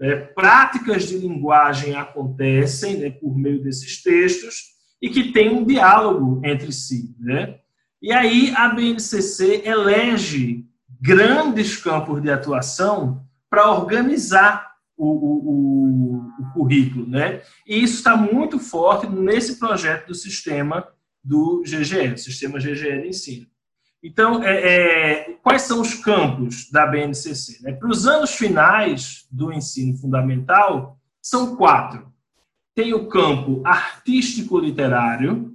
é, 0.00 0.16
práticas 0.16 1.04
de 1.04 1.16
linguagem 1.16 1.94
acontecem 1.94 2.96
né, 2.98 3.10
por 3.10 3.38
meio 3.38 3.62
desses 3.62 4.02
textos 4.02 4.72
e 5.00 5.08
que 5.08 5.32
tem 5.32 5.50
um 5.50 5.64
diálogo 5.64 6.40
entre 6.44 6.72
si. 6.72 7.14
Né? 7.20 7.58
E 8.00 8.12
aí 8.12 8.52
a 8.56 8.68
BNCC 8.68 9.62
elege 9.64 10.64
grandes 11.00 11.76
campos 11.76 12.20
de 12.20 12.30
atuação 12.30 13.24
para 13.48 13.70
organizar 13.70 14.71
o, 15.04 15.50
o, 15.50 16.30
o, 16.40 16.52
currículo, 16.52 17.08
né? 17.08 17.40
E 17.66 17.82
isso 17.82 17.96
está 17.96 18.16
muito 18.16 18.58
forte 18.58 19.08
nesse 19.08 19.58
projeto 19.58 20.08
do 20.08 20.14
sistema 20.14 20.86
do 21.22 21.62
GGE, 21.64 22.16
Sistema 22.16 22.58
GGE 22.58 23.02
de 23.02 23.08
Ensino. 23.08 23.46
Então, 24.02 24.42
é, 24.42 24.56
é, 24.56 25.34
quais 25.42 25.60
são 25.62 25.80
os 25.80 25.94
campos 25.94 26.68
da 26.70 26.86
BNCC? 26.86 27.62
Né? 27.62 27.72
Para 27.72 27.88
os 27.88 28.06
anos 28.06 28.34
finais 28.34 29.26
do 29.30 29.50
ensino 29.52 29.96
fundamental, 29.96 30.98
são 31.20 31.54
quatro. 31.54 32.10
Tem 32.74 32.94
o 32.94 33.06
campo 33.06 33.62
artístico-literário, 33.64 35.54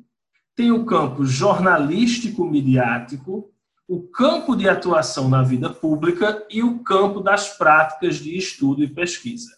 tem 0.56 0.72
o 0.72 0.86
campo 0.86 1.26
jornalístico-midiático, 1.26 3.52
o 3.88 4.02
campo 4.02 4.56
de 4.56 4.68
atuação 4.68 5.30
na 5.30 5.42
vida 5.42 5.70
pública 5.70 6.46
e 6.50 6.62
o 6.62 6.80
campo 6.80 7.22
das 7.22 7.58
práticas 7.58 8.18
de 8.18 8.38
estudo 8.38 8.84
e 8.84 8.88
pesquisa. 8.88 9.58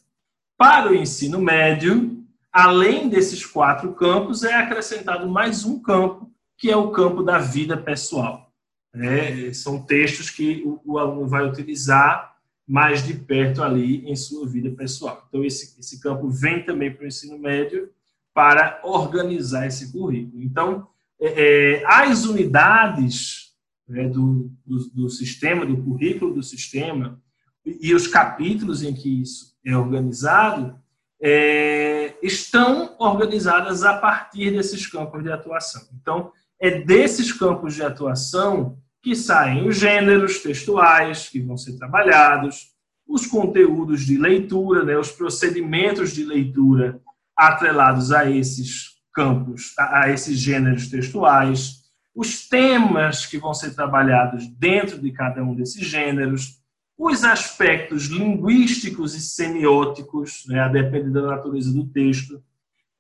Para 0.55 0.91
o 0.91 0.95
ensino 0.95 1.41
médio, 1.41 2.23
além 2.51 3.09
desses 3.09 3.43
quatro 3.43 3.91
campos, 3.93 4.43
é 4.43 4.53
acrescentado 4.53 5.27
mais 5.27 5.65
um 5.65 5.81
campo, 5.81 6.31
que 6.57 6.69
é 6.69 6.77
o 6.77 6.91
campo 6.91 7.23
da 7.23 7.39
vida 7.39 7.75
pessoal. 7.75 8.53
É, 8.93 9.51
são 9.53 9.81
textos 9.81 10.29
que 10.29 10.63
o, 10.63 10.79
o, 10.85 10.99
aluno 10.99 11.27
vai 11.27 11.47
utilizar 11.47 12.35
mais 12.67 13.05
de 13.05 13.13
perto 13.13 13.63
ali 13.63 14.07
em 14.07 14.15
sua 14.15 14.47
vida 14.47 14.69
pessoal. 14.71 15.25
Então, 15.27 15.43
esse, 15.43 15.79
esse 15.79 15.99
campo 15.99 16.29
vem 16.29 16.63
também 16.63 16.93
para 16.93 17.03
o 17.03 17.07
ensino 17.07 17.37
médio 17.37 17.89
para 18.33 18.79
organizar 18.83 19.65
esse 19.65 19.91
currículo. 19.91 20.43
Então, 20.43 20.87
é, 21.19 21.79
é 21.81 21.83
as 21.85 22.25
unidades 22.25 23.48
né, 23.89 24.07
do, 24.07 24.51
do, 24.65 24.89
do 24.91 25.09
sistema, 25.09 25.65
do 25.65 25.83
currículo 25.83 26.33
do 26.33 26.43
sistema, 26.43 27.19
e 27.65 27.93
os 27.93 28.07
capítulos 28.07 28.83
em 28.83 28.93
que 28.93 29.21
isso 29.21 29.55
é 29.65 29.75
organizado, 29.75 30.79
é, 31.21 32.15
estão 32.23 32.95
organizadas 32.97 33.83
a 33.83 33.97
partir 33.97 34.51
desses 34.51 34.87
campos 34.87 35.21
de 35.23 35.31
atuação. 35.31 35.81
Então, 35.99 36.31
é 36.59 36.79
desses 36.79 37.31
campos 37.33 37.75
de 37.75 37.83
atuação 37.83 38.77
que 39.01 39.15
saem 39.15 39.67
os 39.67 39.77
gêneros 39.77 40.39
textuais 40.39 41.27
que 41.29 41.41
vão 41.41 41.57
ser 41.57 41.77
trabalhados, 41.77 42.73
os 43.07 43.25
conteúdos 43.25 44.05
de 44.05 44.17
leitura, 44.17 44.83
né, 44.83 44.97
os 44.97 45.11
procedimentos 45.11 46.13
de 46.13 46.23
leitura 46.23 47.01
atrelados 47.35 48.11
a 48.11 48.29
esses 48.29 48.99
campos, 49.13 49.73
a, 49.77 50.03
a 50.03 50.11
esses 50.11 50.37
gêneros 50.37 50.89
textuais, 50.89 51.78
os 52.19 52.49
temas 52.49 53.25
que 53.25 53.37
vão 53.37 53.53
ser 53.53 53.73
trabalhados 53.73 54.45
dentro 54.45 54.99
de 54.99 55.09
cada 55.09 55.41
um 55.41 55.55
desses 55.55 55.87
gêneros, 55.87 56.59
os 56.97 57.23
aspectos 57.23 58.07
linguísticos 58.07 59.15
e 59.15 59.21
semióticos, 59.21 60.43
né, 60.45 60.59
a 60.59 60.67
depender 60.67 61.11
da 61.11 61.21
natureza 61.21 61.71
do 61.71 61.87
texto, 61.87 62.43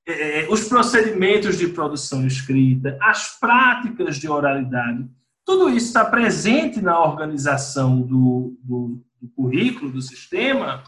é, 0.07 0.43
é, 0.43 0.49
os 0.49 0.69
procedimentos 0.69 1.57
de 1.57 1.67
produção 1.67 2.25
escrita, 2.25 2.97
as 3.01 3.37
práticas 3.37 4.15
de 4.15 4.29
oralidade, 4.29 5.05
tudo 5.45 5.67
isso 5.67 5.87
está 5.87 6.05
presente 6.05 6.79
na 6.79 6.97
organização 6.97 8.01
do, 8.01 8.57
do, 8.63 9.03
do 9.21 9.27
currículo, 9.35 9.91
do 9.91 10.01
sistema, 10.01 10.81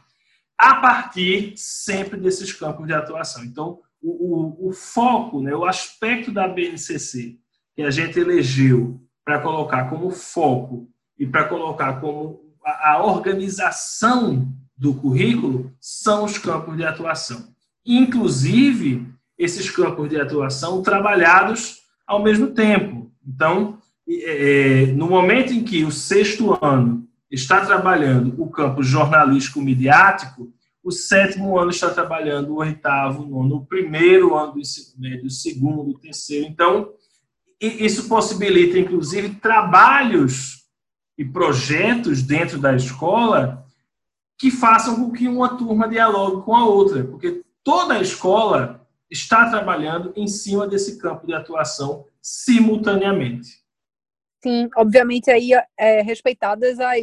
a 0.58 0.76
partir 0.76 1.52
sempre 1.58 2.18
desses 2.18 2.54
campos 2.54 2.88
de 2.88 2.94
atuação. 2.94 3.44
Então, 3.44 3.82
o, 4.02 4.68
o, 4.68 4.70
o 4.70 4.72
foco, 4.72 5.42
né, 5.42 5.54
o 5.54 5.66
aspecto 5.66 6.32
da 6.32 6.48
BNCC 6.48 7.41
que 7.82 7.88
a 7.88 7.92
gente 7.92 8.20
elegeu 8.20 9.00
para 9.26 9.40
colocar 9.40 9.90
como 9.90 10.12
foco 10.12 10.88
e 11.18 11.26
para 11.26 11.46
colocar 11.46 12.00
como 12.00 12.40
a, 12.64 13.04
organização 13.04 14.48
do 14.78 14.94
currículo 14.94 15.72
são 15.80 16.24
os 16.24 16.38
campos 16.38 16.78
de 16.78 16.84
atuação 16.84 17.52
inclusive 17.86 19.08
esses 19.38 19.70
campos 19.70 20.10
de 20.10 20.20
atuação 20.20 20.82
trabalhados 20.82 21.80
ao 22.06 22.22
mesmo 22.22 22.48
tempo. 22.48 23.12
Então, 23.26 23.78
é, 24.08 24.88
no 24.96 25.08
momento 25.08 25.54
em 25.54 25.64
que 25.64 25.84
o 25.84 25.92
sexto 25.92 26.58
ano 26.64 27.08
está 27.30 27.66
trabalhando 27.66 28.36
o 28.42 28.50
campo 28.50 28.84
jornalístico 28.84 29.62
midiático, 29.62 30.52
o 30.84 30.92
sétimo 30.92 31.58
ano 31.58 31.72
está 31.72 31.90
trabalhando 31.90 32.54
o 32.54 32.58
oitavo, 32.58 33.26
nono, 33.26 33.58
o 33.58 33.66
primeiro 33.66 34.36
ano 34.36 34.54
do 34.54 34.60
ensino 34.60 35.00
médio, 35.00 35.26
o 35.26 35.30
segundo, 35.30 35.92
o 35.92 36.00
terceiro. 36.00 36.48
Então, 36.48 36.90
isso 37.62 38.08
possibilita, 38.08 38.80
inclusive, 38.80 39.36
trabalhos 39.36 40.66
e 41.18 41.24
projetos 41.24 42.24
dentro 42.24 42.58
da 42.58 42.76
escola 42.76 43.66
que 44.40 44.50
façam 44.50 44.96
com 44.96 45.12
que 45.12 45.28
uma 45.28 45.56
turma 45.56 45.88
dialogue 45.88 46.44
com 46.44 46.56
a 46.56 46.66
outra, 46.66 47.04
porque 47.04 47.44
toda 47.64 47.94
a 47.94 48.02
escola 48.02 48.82
está 49.10 49.48
trabalhando 49.50 50.12
em 50.16 50.28
cima 50.28 50.68
desse 50.68 50.98
campo 50.98 51.28
de 51.28 51.34
atuação 51.34 52.06
simultaneamente. 52.20 53.62
Sim, 54.44 54.68
obviamente 54.76 55.30
aí 55.30 55.52
é, 55.78 56.02
respeitadas 56.02 56.80
as, 56.80 56.98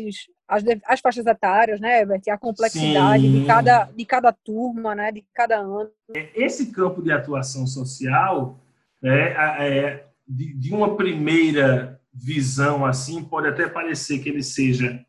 as, 0.49 0.65
as 0.85 1.01
faixas 1.01 1.27
etárias, 1.27 1.79
né, 1.79 2.01
Herbert? 2.01 2.23
A 2.29 2.37
complexidade 2.37 3.31
de 3.31 3.47
cada, 3.47 3.85
de 3.85 4.05
cada 4.05 4.33
turma, 4.33 4.97
né, 4.97 5.13
de 5.13 5.25
cada 5.33 5.59
ano. 5.59 5.93
Esse 6.35 6.73
campo 6.73 7.01
de 7.01 7.13
atuação 7.13 7.65
social, 7.69 8.59
né, 9.01 9.33
é, 9.61 10.08
de, 10.29 10.53
de 10.55 10.73
uma 10.73 10.97
primeira 10.97 12.01
visão 12.13 12.85
assim, 12.85 13.25
pode 13.25 13.49
até 13.49 13.69
parecer 13.69 14.19
que 14.19 14.29
ele 14.29 14.43
seja 14.43 15.05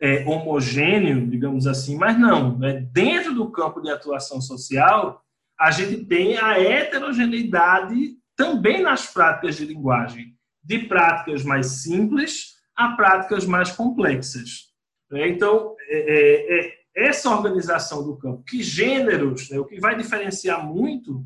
é, 0.00 0.24
homogêneo, 0.26 1.28
digamos 1.28 1.66
assim, 1.66 1.96
mas 1.96 2.18
não. 2.18 2.58
Né? 2.58 2.86
Dentro 2.92 3.34
do 3.34 3.50
campo 3.50 3.80
de 3.80 3.90
atuação 3.90 4.40
social, 4.40 5.22
a 5.58 5.70
gente 5.70 6.04
tem 6.06 6.36
a 6.38 6.58
heterogeneidade 6.58 8.16
também 8.36 8.82
nas 8.82 9.06
práticas 9.06 9.56
de 9.56 9.64
linguagem, 9.64 10.34
de 10.62 10.80
práticas 10.80 11.44
mais 11.44 11.66
simples 11.82 12.56
a 12.74 12.96
práticas 12.96 13.44
mais 13.44 13.70
complexas. 13.70 14.72
Né? 15.10 15.28
Então, 15.28 15.76
é, 15.88 15.98
é, 15.98 16.58
é, 16.58 16.74
essa 16.94 17.30
organização 17.30 18.04
do 18.04 18.16
campo, 18.16 18.42
que 18.44 18.62
gêneros, 18.62 19.50
né? 19.50 19.58
o 19.58 19.64
que 19.64 19.78
vai 19.78 19.96
diferenciar 19.96 20.66
muito 20.66 21.24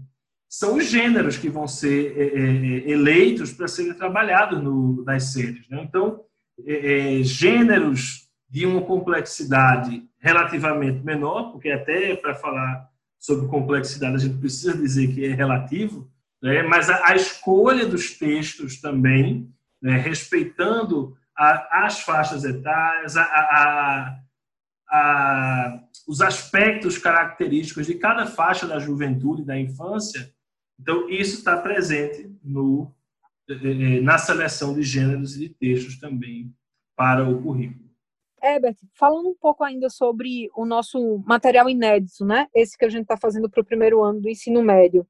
são 0.49 0.77
os 0.77 0.87
gêneros 0.87 1.37
que 1.37 1.49
vão 1.49 1.67
ser 1.67 2.17
é, 2.17 2.23
é, 2.23 2.91
eleitos 2.91 3.53
para 3.53 3.69
serem 3.69 3.95
trabalhados 3.95 4.63
no, 4.63 5.05
nas 5.05 5.33
séries. 5.33 5.69
Né? 5.69 5.83
Então, 5.83 6.21
gêneros 7.23 8.29
de 8.49 8.65
uma 8.65 8.83
complexidade 8.83 10.05
relativamente 10.19 11.05
menor, 11.05 11.53
porque 11.53 11.71
até 11.71 12.17
para 12.17 12.35
falar 12.35 12.89
sobre 13.19 13.49
complexidade 13.49 14.15
a 14.15 14.19
gente 14.19 14.39
precisa 14.39 14.77
dizer 14.77 15.13
que 15.13 15.25
é 15.25 15.35
relativo, 15.35 16.11
né? 16.43 16.63
mas 16.63 16.89
a, 16.89 17.09
a 17.09 17.17
escolha 17.17 17.87
dos 17.87 18.17
textos 18.17 18.81
também, 18.81 19.51
né? 19.83 19.99
respeitando 19.99 21.17
a, 21.37 21.87
as 21.87 22.01
faixas 22.01 22.45
etárias, 22.45 23.17
a, 23.17 24.17
os 26.07 26.21
aspectos 26.21 26.97
característicos 26.99 27.87
de 27.87 27.95
cada 27.95 28.27
faixa 28.27 28.67
da 28.67 28.79
juventude 28.79 29.45
da 29.45 29.59
infância, 29.59 30.33
então 30.79 31.09
isso 31.09 31.39
está 31.39 31.57
presente 31.57 32.31
no, 32.43 32.93
eh, 33.49 33.55
eh, 33.55 34.01
na 34.01 34.19
seleção 34.19 34.75
de 34.75 34.83
gêneros 34.83 35.37
e 35.37 35.41
de 35.41 35.49
textos 35.51 35.99
também 35.99 36.55
para 36.95 37.29
o 37.29 37.43
currículo. 37.43 37.87
Herbert, 38.43 38.77
falando 38.95 39.29
um 39.29 39.35
pouco 39.35 39.65
ainda 39.65 39.91
sobre 39.91 40.49
o 40.55 40.65
nosso 40.65 41.23
material 41.27 41.69
inédito, 41.69 42.25
né? 42.25 42.47
Esse 42.55 42.77
que 42.77 42.85
a 42.85 42.89
gente 42.89 43.03
está 43.03 43.17
fazendo 43.17 43.51
para 43.51 43.61
o 43.61 43.65
primeiro 43.65 44.03
ano 44.03 44.21
do 44.21 44.29
ensino 44.29 44.63
médio. 44.63 45.07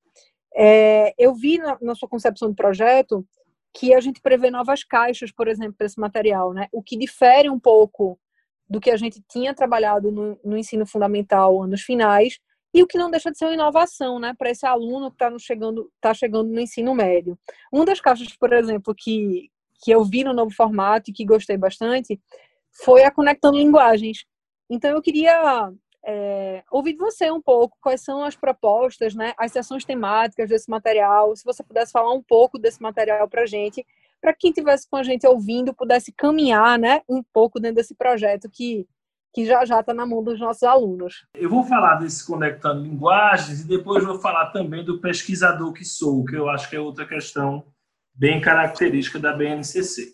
É, 0.55 1.13
eu 1.19 1.35
vi 1.35 1.59
na, 1.59 1.77
na, 1.83 1.95
sua 1.95 2.09
concepção 2.09 2.49
do 2.49 2.55
projeto 2.55 3.27
que 3.75 3.93
a 3.93 4.01
gente 4.01 4.23
prevê 4.23 4.51
novas 4.51 4.83
caixas, 4.83 5.31
por 5.31 5.49
exemplo, 5.49 5.75
para 5.77 5.87
esse 5.87 6.01
material, 6.01 6.55
né? 6.55 6.67
O 6.73 6.83
que 6.83 6.97
difere 6.97 7.51
um 7.51 7.61
pouco 7.61 8.19
do 8.69 8.81
que 8.81 8.91
a 8.91 8.97
gente 8.97 9.23
tinha 9.29 9.55
trabalhado 9.55 10.11
no, 10.11 10.39
no 10.43 10.57
ensino 10.57 10.87
fundamental 10.87 11.63
anos 11.63 11.83
finais 11.83 12.39
e 12.77 12.83
o 12.83 12.87
que 12.87 12.99
não 12.99 13.11
deixa 13.11 13.33
de 13.33 13.39
ser 13.39 13.47
uma 13.47 13.55
inovação, 13.55 14.19
né, 14.19 14.35
para 14.37 14.51
esse 14.51 14.67
aluno 14.67 15.11
que 15.11 15.15
está 15.15 15.39
chegando, 15.39 15.91
tá 15.99 16.13
chegando 16.13 16.51
no 16.51 16.61
ensino 16.61 16.95
médio. 16.95 17.39
Uma 17.73 17.87
das 17.87 18.03
caixas, 18.03 18.37
por 18.37 18.53
exemplo, 18.53 18.95
que, 18.95 19.51
que 19.83 19.91
eu 19.91 20.05
vi 20.05 20.23
no 20.23 20.35
novo 20.35 20.51
formato 20.55 21.11
e 21.11 21.15
que 21.15 21.25
gostei 21.25 21.57
bastante 21.57 22.21
foi 22.71 23.03
a 23.05 23.11
Conectando 23.11 23.57
Linguagens. 23.57 24.27
Então, 24.69 24.91
eu 24.91 25.01
queria 25.01 25.73
é, 26.05 26.63
ouvir 26.71 26.93
de 26.93 26.99
você 26.99 27.31
um 27.31 27.41
pouco 27.41 27.79
quais 27.81 28.03
são 28.03 28.23
as 28.23 28.37
propostas, 28.37 29.15
né, 29.15 29.33
as 29.39 29.53
sessões 29.53 29.83
temáticas 29.83 30.51
desse 30.51 30.69
material, 30.69 31.35
se 31.35 31.45
você 31.45 31.63
pudesse 31.63 31.93
falar 31.93 32.13
um 32.13 32.23
pouco 32.23 32.59
desse 32.59 32.83
material 32.83 33.27
para 33.27 33.45
a 33.45 33.47
gente, 33.47 33.87
para 34.21 34.35
quem 34.35 34.51
estivesse 34.51 34.87
com 34.91 34.97
a 34.97 35.03
gente 35.03 35.27
ouvindo 35.27 35.73
pudesse 35.73 36.13
caminhar 36.13 36.79
né, 36.79 37.01
um 37.09 37.23
pouco 37.33 37.59
dentro 37.59 37.77
desse 37.77 37.95
projeto 37.95 38.51
que, 38.51 38.87
que 39.37 39.45
já 39.45 39.67
já 39.67 39.81
está 39.81 39.93
na 39.93 40.07
mão 40.07 40.25
dos 40.25 40.41
nossos 40.41 40.63
alunos. 40.63 41.27
Eu 41.35 41.51
vou 41.51 41.63
falar 41.63 41.97
desse 41.97 42.27
Conectando 42.27 42.83
Linguagens 42.83 43.61
e 43.61 43.69
depois 43.69 44.03
vou 44.03 44.19
falar 44.19 44.47
também 44.47 44.83
do 44.83 44.99
pesquisador 44.99 45.75
que 45.75 45.85
sou, 45.85 46.25
que 46.25 46.35
eu 46.35 46.49
acho 46.49 46.71
que 46.71 46.75
é 46.75 46.81
outra 46.81 47.05
questão 47.05 47.67
bem 48.15 48.41
característica 48.41 49.19
da 49.19 49.35
BNCC. 49.35 50.11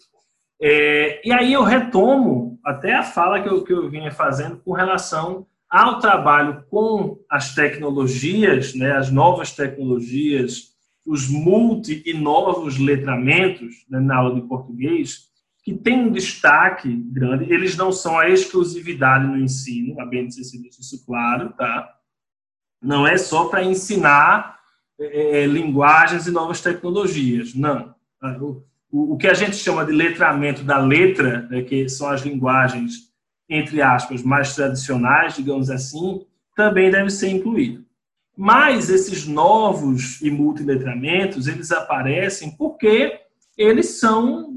É, 0.61 1.25
e 1.25 1.33
aí 1.33 1.53
eu 1.53 1.63
retomo 1.63 2.59
até 2.65 2.95
a 2.95 3.05
fala 3.05 3.41
que 3.41 3.49
eu, 3.49 3.63
que 3.63 3.73
eu 3.73 3.89
vinha 3.89 4.11
fazendo 4.11 4.57
com 4.57 4.73
relação 4.73 5.47
ao 5.71 6.01
trabalho 6.01 6.65
com 6.69 7.17
as 7.31 7.55
tecnologias, 7.55 8.75
né, 8.75 8.91
as 8.91 9.09
novas 9.09 9.53
tecnologias, 9.53 10.73
os 11.07 11.29
multi 11.29 12.03
e 12.05 12.13
novos 12.13 12.77
letramentos 12.77 13.87
né, 13.89 14.01
na 14.01 14.17
aula 14.17 14.35
de 14.35 14.41
português, 14.49 15.31
que 15.63 15.73
tem 15.73 16.07
um 16.07 16.11
destaque 16.11 16.93
grande. 16.93 17.53
Eles 17.53 17.77
não 17.77 17.93
são 17.93 18.19
a 18.19 18.29
exclusividade 18.29 19.27
no 19.27 19.39
ensino, 19.39 20.01
a 20.01 20.07
BNCC 20.07 20.59
deixa 20.59 20.81
isso 20.81 21.05
claro, 21.07 21.53
tá? 21.53 21.89
Não 22.83 23.07
é 23.07 23.17
só 23.17 23.45
para 23.45 23.63
ensinar 23.63 24.59
é, 24.99 25.43
é, 25.43 25.47
linguagens 25.47 26.27
e 26.27 26.31
novas 26.31 26.61
tecnologias, 26.61 27.55
não. 27.55 27.95
O, 28.91 29.15
o, 29.15 29.17
que 29.17 29.29
a 29.29 29.35
gente 29.35 29.57
chama 29.57 29.85
de 29.85 29.93
letramento 29.93 30.63
da 30.65 30.79
letra, 30.79 31.47
né, 31.49 31.63
que 31.63 31.89
são 31.89 32.09
as 32.09 32.23
linguagens 32.23 33.13
entre 33.53 33.83
aspas, 33.83 34.23
mais 34.23 34.55
tradicionais, 34.55 35.37
digamos 35.37 35.69
assim, 35.69 36.25
também 36.57 36.91
deve 36.91 37.11
ser 37.11 37.29
incluído. 37.29 37.85
Mas 38.35 38.89
esses 38.89 39.27
novos 39.27 40.21
e 40.23 40.31
multiletramentos, 40.31 41.47
eles 41.47 41.71
aparecem 41.71 42.51
porque 42.57 43.21
eles 43.63 44.01
são 44.01 44.53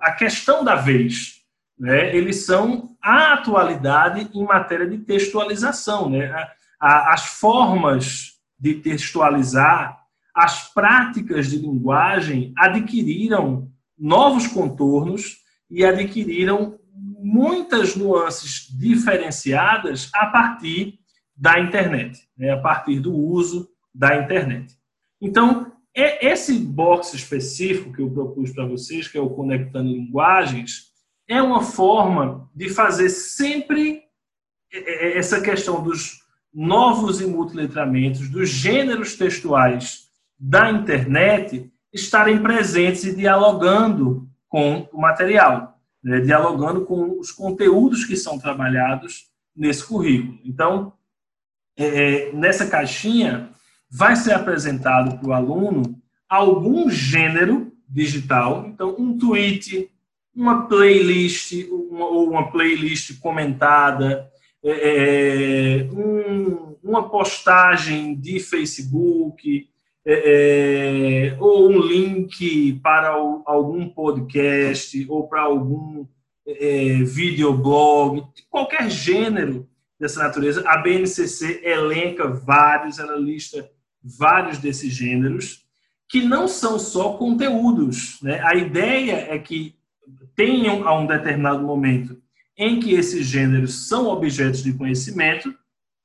a 0.00 0.12
questão 0.12 0.64
da 0.64 0.74
vez. 0.74 1.38
Né? 1.78 2.14
Eles 2.14 2.44
são 2.44 2.96
a 3.02 3.34
atualidade 3.34 4.28
em 4.34 4.44
matéria 4.44 4.88
de 4.88 4.98
textualização. 4.98 6.10
Né? 6.10 6.32
As 6.80 7.26
formas 7.26 8.32
de 8.58 8.74
textualizar, 8.74 9.98
as 10.34 10.72
práticas 10.72 11.50
de 11.50 11.58
linguagem 11.58 12.52
adquiriram 12.56 13.70
novos 13.98 14.46
contornos 14.46 15.38
e 15.70 15.84
adquiriram 15.84 16.78
muitas 17.20 17.96
nuances 17.96 18.68
diferenciadas 18.76 20.10
a 20.14 20.26
partir 20.26 20.98
da 21.36 21.60
internet, 21.60 22.28
né? 22.36 22.52
a 22.52 22.58
partir 22.58 23.00
do 23.00 23.14
uso 23.14 23.68
da 23.94 24.16
internet. 24.16 24.76
Então, 25.20 25.72
esse 25.94 26.58
box 26.58 27.14
específico 27.14 27.92
que 27.92 28.00
eu 28.00 28.10
propus 28.10 28.52
para 28.52 28.66
vocês, 28.66 29.08
que 29.08 29.18
é 29.18 29.20
o 29.20 29.30
Conectando 29.30 29.90
Linguagens, 29.90 30.88
é 31.28 31.42
uma 31.42 31.62
forma 31.62 32.48
de 32.54 32.68
fazer 32.68 33.08
sempre 33.08 34.02
essa 34.70 35.40
questão 35.40 35.82
dos 35.82 36.20
novos 36.52 37.20
e 37.20 37.26
multiletramentos, 37.26 38.28
dos 38.28 38.48
gêneros 38.48 39.16
textuais 39.16 40.08
da 40.38 40.70
internet 40.70 41.70
estarem 41.92 42.40
presentes 42.42 43.04
e 43.04 43.14
dialogando 43.14 44.28
com 44.48 44.88
o 44.92 45.00
material 45.00 45.78
né, 46.02 46.20
dialogando 46.20 46.84
com 46.84 47.18
os 47.18 47.32
conteúdos 47.32 48.04
que 48.04 48.16
são 48.16 48.38
trabalhados 48.38 49.28
nesse 49.54 49.84
currículo. 49.84 50.38
Então, 50.44 50.92
é, 51.76 52.32
nessa 52.32 52.66
caixinha, 52.66 53.50
vai 53.90 54.16
ser 54.16 54.32
apresentado 54.32 55.18
para 55.18 55.28
o 55.28 55.32
aluno 55.32 56.00
algum 56.28 56.90
gênero 56.90 57.72
digital, 57.88 58.66
então, 58.66 58.94
um 58.98 59.16
tweet, 59.16 59.90
uma 60.34 60.68
playlist, 60.68 61.52
uma, 61.70 62.04
ou 62.06 62.30
uma 62.30 62.50
playlist 62.50 63.18
comentada, 63.18 64.30
é, 64.62 65.80
é 65.80 65.88
um, 65.92 66.76
uma 66.82 67.08
postagem 67.08 68.14
de 68.14 68.38
Facebook, 68.38 69.68
é, 70.04 71.32
é, 71.34 71.36
ou 71.38 71.70
um 71.70 71.80
link 71.80 72.78
para 72.82 73.22
o, 73.22 73.42
algum 73.46 73.88
podcast 73.88 75.04
ou 75.08 75.28
para 75.28 75.42
algum 75.42 76.06
é, 76.46 77.02
videoblog, 77.02 78.24
qualquer 78.48 78.90
gênero 78.90 79.68
dessa 79.98 80.22
natureza, 80.22 80.62
a 80.66 80.78
BNCC 80.78 81.60
elenca 81.62 82.28
vários, 82.28 82.98
ela 82.98 83.16
lista 83.16 83.68
vários 84.02 84.58
desses 84.58 84.92
gêneros, 84.92 85.66
que 86.08 86.22
não 86.22 86.48
são 86.48 86.78
só 86.78 87.14
conteúdos. 87.14 88.18
Né? 88.22 88.40
A 88.44 88.54
ideia 88.54 89.26
é 89.30 89.38
que 89.38 89.76
tenham, 90.34 90.86
a 90.86 90.98
um 90.98 91.06
determinado 91.06 91.62
momento, 91.62 92.20
em 92.56 92.80
que 92.80 92.94
esses 92.94 93.26
gêneros 93.26 93.86
são 93.86 94.06
objetos 94.06 94.62
de 94.62 94.72
conhecimento, 94.72 95.54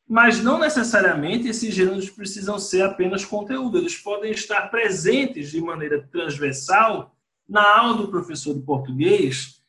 mas 0.08 0.43
não 0.43 0.60
necessariamente 0.60 1.47
esses 1.47 1.73
gêneros 1.73 2.10
precisam 2.10 2.60
ser 2.60 2.84
apenas 2.84 3.25
conteúdo, 3.25 3.77
eles 3.77 3.97
podem 3.97 4.32
estar 4.32 4.69
presentes 4.69 5.49
de 5.49 5.62
maneira 5.62 6.01
transversal 6.12 7.15
na 7.47 7.79
aula 7.79 7.97
do 7.97 8.08
professor 8.10 8.53
de 8.53 8.62
português 8.62 9.62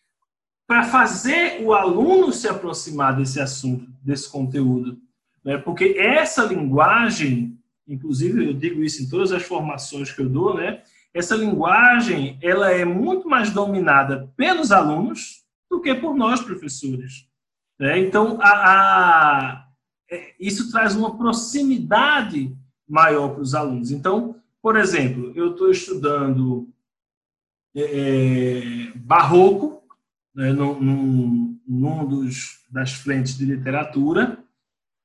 para 0.67 0.85
fazer 0.85 1.63
o 1.63 1.73
aluno 1.73 2.33
se 2.33 2.49
aproximar 2.49 3.17
desse 3.17 3.41
assunto, 3.41 3.91
desse 4.03 4.31
conteúdo. 4.31 4.99
Né? 5.45 5.59
Porque 5.59 5.97
essa 5.99 6.45
linguagem, 6.45 7.59
inclusive 7.87 8.47
eu 8.47 8.55
digo 8.55 8.83
isso 8.83 9.03
em 9.03 9.09
todas 9.09 9.33
as 9.33 9.43
formações 9.43 10.11
que 10.13 10.21
eu 10.23 10.29
dou, 10.29 10.55
né? 10.55 10.83
essa 11.13 11.37
linguagem 11.37 12.39
ela 12.43 12.71
é 12.71 12.85
muito 12.85 13.29
mais 13.29 13.51
dominada 13.51 14.33
pelos 14.37 14.73
alunos 14.73 15.45
do 15.71 15.81
que 15.81 15.95
por 15.95 16.15
nós, 16.15 16.41
professores. 16.41 17.29
Né? 17.79 18.01
Então, 18.01 18.39
a, 18.41 18.49
a 18.49 19.69
é, 20.11 20.35
isso 20.39 20.71
traz 20.71 20.95
uma 20.95 21.17
proximidade 21.17 22.55
maior 22.89 23.31
para 23.31 23.43
os 23.43 23.55
alunos. 23.55 23.91
Então, 23.91 24.37
por 24.61 24.77
exemplo, 24.77 25.33
eu 25.35 25.53
estou 25.53 25.71
estudando 25.71 26.69
é, 27.75 27.81
é, 27.83 28.93
barroco, 28.95 29.83
né, 30.35 30.53
num, 30.53 31.59
num, 31.67 32.07
dos, 32.07 32.65
das 32.71 32.93
frentes 32.93 33.37
de 33.37 33.45
literatura, 33.45 34.44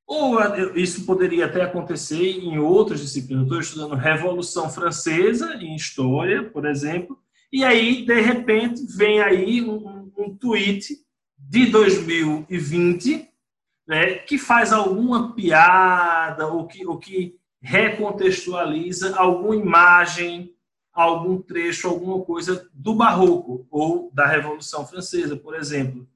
ou 0.10 0.40
isso 0.76 1.06
poderia 1.06 1.46
até 1.46 1.62
acontecer 1.62 2.40
em 2.40 2.58
outras 2.58 3.00
disciplinas. 3.00 3.44
Estou 3.44 3.60
estudando 3.60 3.94
Revolução 3.94 4.68
Francesa, 4.68 5.54
em 5.62 5.76
História, 5.76 6.44
por 6.50 6.66
exemplo, 6.66 7.16
e 7.54 7.64
aí, 7.64 8.04
de 8.04 8.20
repente, 8.20 8.82
vem 8.96 9.22
aí 9.22 9.62
um, 9.62 10.12
um 10.18 10.36
tweet 10.36 10.98
de 11.38 11.68
2020 11.68 13.30
né, 13.88 14.16
que 14.16 14.40
faz 14.40 14.74
alguma 14.74 15.36
piada 15.36 16.48
ou 16.48 16.66
que, 16.66 16.86
ou 16.88 16.98
que 16.98 17.36
recontextualiza 17.62 19.16
alguma 19.16 19.56
imagem, 19.56 20.56
algum 20.92 21.40
trecho, 21.40 21.88
alguma 21.88 22.24
coisa 22.26 22.68
do 22.74 22.96
Barroco 22.96 23.68
ou 23.70 24.12
da 24.12 24.26
Revolução 24.26 24.88
Francesa, 24.88 25.38
por 25.38 25.56
exemplo. 25.56 26.08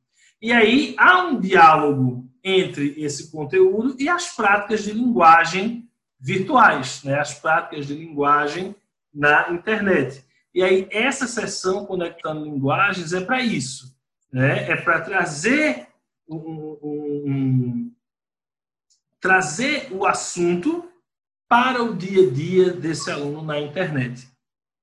E 0.41 0.51
aí 0.51 0.95
há 0.97 1.25
um 1.25 1.39
diálogo 1.39 2.32
entre 2.43 3.01
esse 3.01 3.31
conteúdo 3.31 3.95
e 3.97 4.09
as 4.09 4.35
práticas 4.35 4.83
de 4.83 4.91
linguagem 4.91 5.87
virtuais, 6.19 7.03
né? 7.03 7.19
as 7.19 7.33
práticas 7.33 7.87
de 7.87 7.93
linguagem 7.93 8.75
na 9.13 9.49
internet. 9.51 10.25
E 10.53 10.61
aí 10.61 10.87
essa 10.91 11.27
sessão 11.27 11.85
Conectando 11.85 12.43
Linguagens 12.43 13.13
é 13.13 13.21
para 13.21 13.41
isso, 13.41 13.95
né? 14.31 14.69
é 14.69 14.75
para 14.75 15.01
trazer 15.01 15.87
um, 16.27 16.37
um, 16.37 17.23
um, 17.25 17.91
trazer 19.19 19.87
o 19.91 20.05
assunto 20.05 20.89
para 21.47 21.83
o 21.83 21.95
dia 21.95 22.27
a 22.27 22.31
dia 22.31 22.73
desse 22.73 23.11
aluno 23.11 23.41
na 23.41 23.59
internet. 23.59 24.27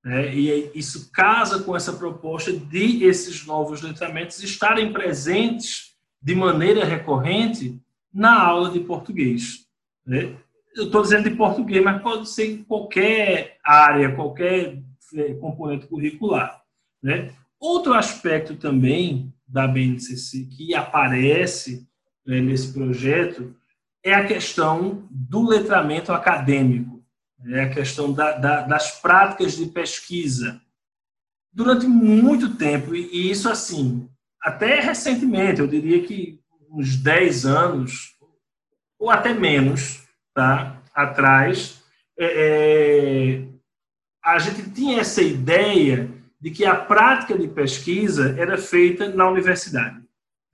Né? 0.04 0.34
E 0.34 0.70
isso 0.74 1.10
casa 1.12 1.62
com 1.62 1.76
essa 1.76 1.92
proposta 1.92 2.52
de 2.52 3.04
esses 3.04 3.44
novos 3.44 3.82
letramentos 3.82 4.42
estarem 4.42 4.92
presentes 4.92 5.89
de 6.20 6.34
maneira 6.34 6.84
recorrente 6.84 7.80
na 8.12 8.42
aula 8.42 8.70
de 8.70 8.80
português. 8.80 9.66
Né? 10.04 10.36
Eu 10.74 10.84
estou 10.84 11.02
dizendo 11.02 11.28
de 11.28 11.36
português, 11.36 11.82
mas 11.82 12.02
pode 12.02 12.28
ser 12.28 12.50
em 12.50 12.64
qualquer 12.64 13.58
área, 13.64 14.14
qualquer 14.14 14.82
é, 15.14 15.34
componente 15.34 15.86
curricular. 15.86 16.62
Né? 17.02 17.32
Outro 17.58 17.94
aspecto 17.94 18.56
também 18.56 19.32
da 19.46 19.66
BNCC 19.66 20.44
que 20.46 20.74
aparece 20.74 21.88
né, 22.26 22.40
nesse 22.40 22.72
projeto 22.72 23.54
é 24.02 24.14
a 24.14 24.26
questão 24.26 25.06
do 25.10 25.46
letramento 25.46 26.12
acadêmico, 26.12 27.02
é 27.46 27.62
a 27.62 27.70
questão 27.70 28.12
da, 28.12 28.32
da, 28.32 28.62
das 28.62 29.00
práticas 29.00 29.56
de 29.56 29.66
pesquisa. 29.66 30.60
Durante 31.52 31.86
muito 31.86 32.54
tempo, 32.56 32.94
e 32.94 33.30
isso 33.30 33.48
assim, 33.48 34.08
até 34.42 34.80
recentemente, 34.80 35.60
eu 35.60 35.66
diria 35.66 36.02
que 36.02 36.40
uns 36.70 36.96
10 36.96 37.46
anos, 37.46 38.16
ou 38.98 39.10
até 39.10 39.34
menos, 39.34 40.02
tá, 40.32 40.80
atrás, 40.94 41.82
é, 42.18 42.26
é, 42.26 43.48
a 44.24 44.38
gente 44.38 44.70
tinha 44.70 45.00
essa 45.00 45.22
ideia 45.22 46.10
de 46.40 46.50
que 46.50 46.64
a 46.64 46.74
prática 46.74 47.36
de 47.36 47.48
pesquisa 47.48 48.34
era 48.38 48.56
feita 48.56 49.08
na 49.08 49.28
universidade, 49.28 50.02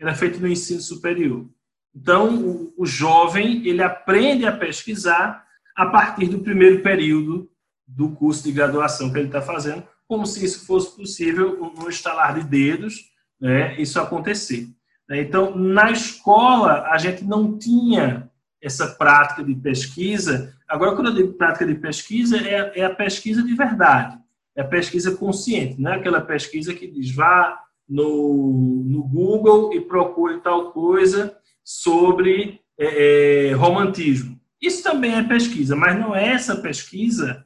era 0.00 0.14
feita 0.14 0.38
no 0.38 0.48
ensino 0.48 0.80
superior. 0.80 1.46
Então, 1.94 2.34
o, 2.34 2.74
o 2.76 2.86
jovem 2.86 3.66
ele 3.66 3.82
aprende 3.82 4.46
a 4.46 4.56
pesquisar 4.56 5.46
a 5.76 5.86
partir 5.86 6.26
do 6.26 6.40
primeiro 6.40 6.82
período 6.82 7.50
do 7.86 8.10
curso 8.10 8.42
de 8.42 8.52
graduação 8.52 9.12
que 9.12 9.18
ele 9.18 9.28
está 9.28 9.40
fazendo, 9.40 9.86
como 10.08 10.26
se 10.26 10.44
isso 10.44 10.66
fosse 10.66 10.96
possível, 10.96 11.72
no 11.76 11.88
estalar 11.88 12.34
de 12.34 12.44
dedos, 12.44 13.10
né, 13.40 13.80
isso 13.80 14.00
acontecer. 14.00 14.68
Né? 15.08 15.20
Então, 15.20 15.54
na 15.56 15.90
escola, 15.90 16.86
a 16.90 16.98
gente 16.98 17.24
não 17.24 17.58
tinha 17.58 18.30
essa 18.60 18.88
prática 18.88 19.44
de 19.44 19.54
pesquisa. 19.54 20.54
Agora, 20.66 20.94
quando 20.94 21.08
eu 21.08 21.14
digo 21.14 21.34
prática 21.34 21.66
de 21.66 21.74
pesquisa, 21.74 22.38
é, 22.38 22.80
é 22.80 22.84
a 22.84 22.94
pesquisa 22.94 23.42
de 23.42 23.54
verdade, 23.54 24.18
é 24.56 24.62
a 24.62 24.66
pesquisa 24.66 25.14
consciente, 25.14 25.80
não 25.80 25.92
é 25.92 25.96
aquela 25.96 26.20
pesquisa 26.20 26.74
que 26.74 26.86
diz 26.86 27.14
vá 27.14 27.60
no, 27.88 28.82
no 28.84 29.04
Google 29.04 29.72
e 29.72 29.80
procure 29.80 30.40
tal 30.40 30.72
coisa 30.72 31.36
sobre 31.62 32.60
é, 32.78 33.48
é, 33.48 33.52
romantismo. 33.52 34.40
Isso 34.60 34.82
também 34.82 35.14
é 35.14 35.22
pesquisa, 35.22 35.76
mas 35.76 35.98
não 35.98 36.14
é 36.14 36.28
essa 36.28 36.56
pesquisa 36.56 37.44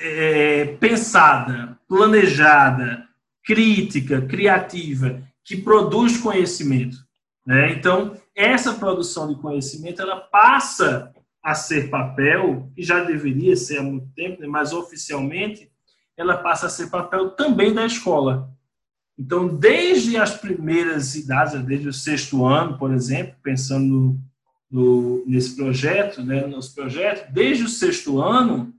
é, 0.00 0.76
pensada, 0.80 1.78
planejada, 1.88 3.05
crítica, 3.46 4.20
criativa, 4.20 5.22
que 5.44 5.56
produz 5.56 6.18
conhecimento. 6.18 6.98
Né? 7.46 7.72
Então, 7.72 8.20
essa 8.34 8.74
produção 8.74 9.32
de 9.32 9.40
conhecimento 9.40 10.02
ela 10.02 10.16
passa 10.16 11.14
a 11.42 11.54
ser 11.54 11.88
papel, 11.88 12.72
que 12.74 12.82
já 12.82 13.04
deveria 13.04 13.54
ser 13.54 13.78
há 13.78 13.82
muito 13.82 14.08
tempo, 14.14 14.40
né? 14.40 14.48
mas 14.48 14.72
oficialmente 14.72 15.70
ela 16.16 16.36
passa 16.36 16.66
a 16.66 16.70
ser 16.70 16.90
papel 16.90 17.30
também 17.30 17.72
da 17.72 17.86
escola. 17.86 18.50
Então, 19.16 19.46
desde 19.46 20.16
as 20.16 20.34
primeiras 20.34 21.14
idades, 21.14 21.62
desde 21.62 21.88
o 21.88 21.92
sexto 21.92 22.44
ano, 22.44 22.76
por 22.76 22.92
exemplo, 22.92 23.36
pensando 23.42 24.18
no, 24.70 25.24
nesse 25.26 25.54
projeto, 25.54 26.22
né, 26.22 26.42
no 26.42 26.48
nosso 26.48 26.74
projeto, 26.74 27.32
desde 27.32 27.64
o 27.64 27.68
sexto 27.68 28.20
ano, 28.20 28.74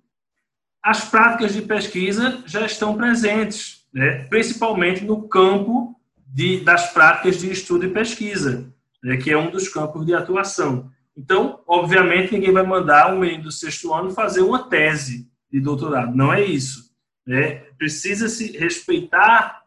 as 0.84 1.06
práticas 1.06 1.54
de 1.54 1.62
pesquisa 1.62 2.44
já 2.46 2.66
estão 2.66 2.96
presentes, 2.96 3.77
né, 3.98 4.26
principalmente 4.30 5.04
no 5.04 5.28
campo 5.28 6.00
de, 6.28 6.60
das 6.60 6.94
práticas 6.94 7.40
de 7.40 7.52
estudo 7.52 7.88
e 7.88 7.90
pesquisa, 7.90 8.72
né, 9.04 9.18
que 9.18 9.32
é 9.32 9.38
um 9.38 9.50
dos 9.50 9.68
campos 9.68 10.06
de 10.06 10.14
atuação. 10.14 10.92
Então, 11.18 11.62
obviamente, 11.66 12.32
ninguém 12.32 12.52
vai 12.52 12.62
mandar 12.62 13.12
um 13.12 13.20
menino 13.20 13.46
do 13.46 13.52
sexto 13.52 13.92
ano 13.92 14.12
fazer 14.12 14.42
uma 14.42 14.70
tese 14.70 15.28
de 15.52 15.60
doutorado. 15.60 16.16
Não 16.16 16.32
é 16.32 16.46
isso. 16.46 16.92
Né? 17.26 17.56
Precisa-se 17.76 18.56
respeitar 18.56 19.64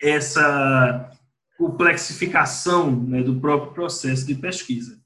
essa 0.00 1.10
complexificação 1.58 2.90
né, 2.96 3.22
do 3.22 3.38
próprio 3.38 3.74
processo 3.74 4.26
de 4.26 4.36
pesquisa. 4.36 4.98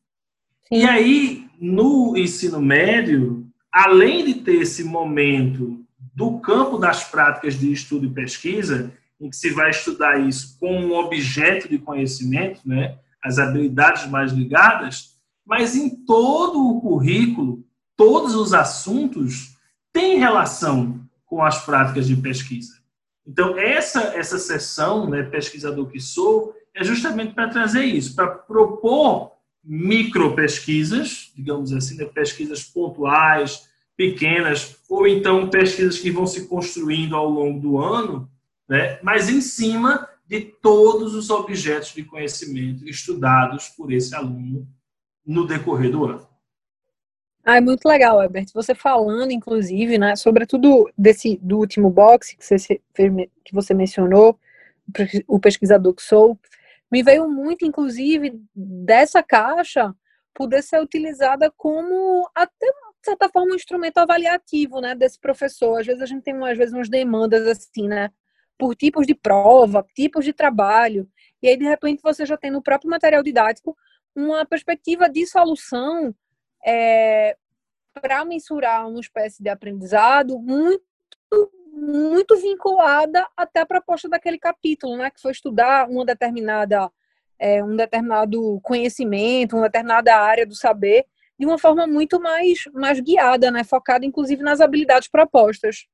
E 0.70 0.84
aí, 0.84 1.48
no 1.60 2.16
ensino 2.16 2.62
médio, 2.62 3.48
além 3.72 4.24
de 4.26 4.34
ter 4.34 4.60
esse 4.60 4.84
momento 4.84 5.84
do 6.18 6.40
campo 6.40 6.78
das 6.78 7.04
práticas 7.04 7.54
de 7.54 7.70
estudo 7.70 8.06
e 8.06 8.10
pesquisa, 8.10 8.92
em 9.20 9.30
que 9.30 9.36
se 9.36 9.50
vai 9.50 9.70
estudar 9.70 10.18
isso 10.18 10.58
como 10.58 10.76
um 10.76 10.92
objeto 10.92 11.68
de 11.68 11.78
conhecimento, 11.78 12.60
né, 12.64 12.98
as 13.22 13.38
habilidades 13.38 14.10
mais 14.10 14.32
ligadas, 14.32 15.16
mas 15.46 15.76
em 15.76 15.88
todo 16.04 16.58
o 16.58 16.80
currículo, 16.80 17.64
todos 17.96 18.34
os 18.34 18.52
assuntos 18.52 19.56
têm 19.92 20.18
relação 20.18 21.08
com 21.24 21.40
as 21.40 21.64
práticas 21.64 22.08
de 22.08 22.16
pesquisa. 22.16 22.78
Então, 23.24 23.56
essa, 23.56 24.00
essa 24.16 24.40
sessão, 24.40 25.08
né, 25.08 25.22
pesquisador 25.22 25.86
que 25.86 26.00
sou, 26.00 26.52
é 26.74 26.82
justamente 26.82 27.32
para 27.32 27.48
trazer 27.48 27.84
isso, 27.84 28.16
para 28.16 28.26
propor 28.26 29.34
micro 29.62 30.34
pesquisas, 30.34 31.30
digamos 31.36 31.72
assim, 31.72 31.96
né, 31.96 32.06
pesquisas 32.06 32.64
pontuais, 32.64 33.68
pequenas, 33.98 34.76
ou 34.88 35.08
então 35.08 35.50
pesquisas 35.50 35.98
que 35.98 36.08
vão 36.08 36.24
se 36.24 36.46
construindo 36.46 37.16
ao 37.16 37.28
longo 37.28 37.58
do 37.58 37.78
ano, 37.78 38.30
né, 38.68 39.00
mas 39.02 39.28
em 39.28 39.40
cima 39.40 40.08
de 40.24 40.40
todos 40.40 41.16
os 41.16 41.30
objetos 41.30 41.92
de 41.92 42.04
conhecimento 42.04 42.88
estudados 42.88 43.70
por 43.70 43.92
esse 43.92 44.14
aluno 44.14 44.68
no 45.26 45.44
decorrer 45.48 45.90
do 45.90 46.04
ano. 46.04 46.28
Ah, 47.44 47.56
é 47.56 47.60
muito 47.60 47.88
legal, 47.88 48.22
Herbert. 48.22 48.46
Você 48.54 48.72
falando, 48.72 49.32
inclusive, 49.32 49.98
né, 49.98 50.14
sobretudo 50.14 50.88
desse 50.96 51.36
do 51.42 51.58
último 51.58 51.90
box 51.90 52.36
que 52.36 52.44
você, 52.44 52.80
que 52.94 53.52
você 53.52 53.74
mencionou, 53.74 54.38
o 55.26 55.40
pesquisador 55.40 55.92
que 55.92 56.02
sou, 56.02 56.38
me 56.90 57.02
veio 57.02 57.28
muito, 57.28 57.64
inclusive, 57.64 58.40
dessa 58.54 59.24
caixa 59.24 59.92
poder 60.32 60.62
ser 60.62 60.80
utilizada 60.80 61.52
como 61.56 62.30
até 62.32 62.70
certa 63.04 63.28
forma 63.28 63.52
um 63.52 63.56
instrumento 63.56 63.98
avaliativo, 63.98 64.80
né, 64.80 64.94
desse 64.94 65.18
professor. 65.18 65.80
Às 65.80 65.86
vezes 65.86 66.02
a 66.02 66.06
gente 66.06 66.22
tem 66.22 66.34
às 66.44 66.56
vezes 66.58 66.74
umas 66.74 66.88
demandas 66.88 67.46
assim, 67.46 67.88
né, 67.88 68.10
por 68.58 68.74
tipos 68.74 69.06
de 69.06 69.14
prova, 69.14 69.86
tipos 69.94 70.24
de 70.24 70.32
trabalho, 70.32 71.08
e 71.42 71.48
aí 71.48 71.56
de 71.56 71.64
repente 71.64 72.02
você 72.02 72.26
já 72.26 72.36
tem 72.36 72.50
no 72.50 72.62
próprio 72.62 72.90
material 72.90 73.22
didático 73.22 73.76
uma 74.14 74.44
perspectiva 74.44 75.08
de 75.08 75.24
solução 75.26 76.14
é, 76.66 77.36
para 77.94 78.24
mensurar 78.24 78.88
uma 78.88 79.00
espécie 79.00 79.42
de 79.42 79.48
aprendizado 79.48 80.38
muito 80.38 80.82
muito 81.70 82.36
vinculada 82.36 83.24
até 83.36 83.60
a 83.60 83.66
proposta 83.66 84.08
daquele 84.08 84.36
capítulo, 84.36 84.96
né, 84.96 85.10
que 85.10 85.20
foi 85.20 85.30
estudar 85.30 85.88
uma 85.88 86.04
determinada 86.04 86.90
é, 87.38 87.62
um 87.62 87.76
determinado 87.76 88.60
conhecimento, 88.62 89.54
uma 89.54 89.66
determinada 89.66 90.16
área 90.16 90.44
do 90.44 90.56
saber 90.56 91.06
de 91.38 91.46
uma 91.46 91.58
forma 91.58 91.86
muito 91.86 92.20
mais 92.20 92.64
mais 92.74 93.00
guiada, 93.00 93.50
né, 93.50 93.62
focada 93.62 94.04
inclusive 94.04 94.42
nas 94.42 94.60
habilidades 94.60 95.08
propostas. 95.08 95.86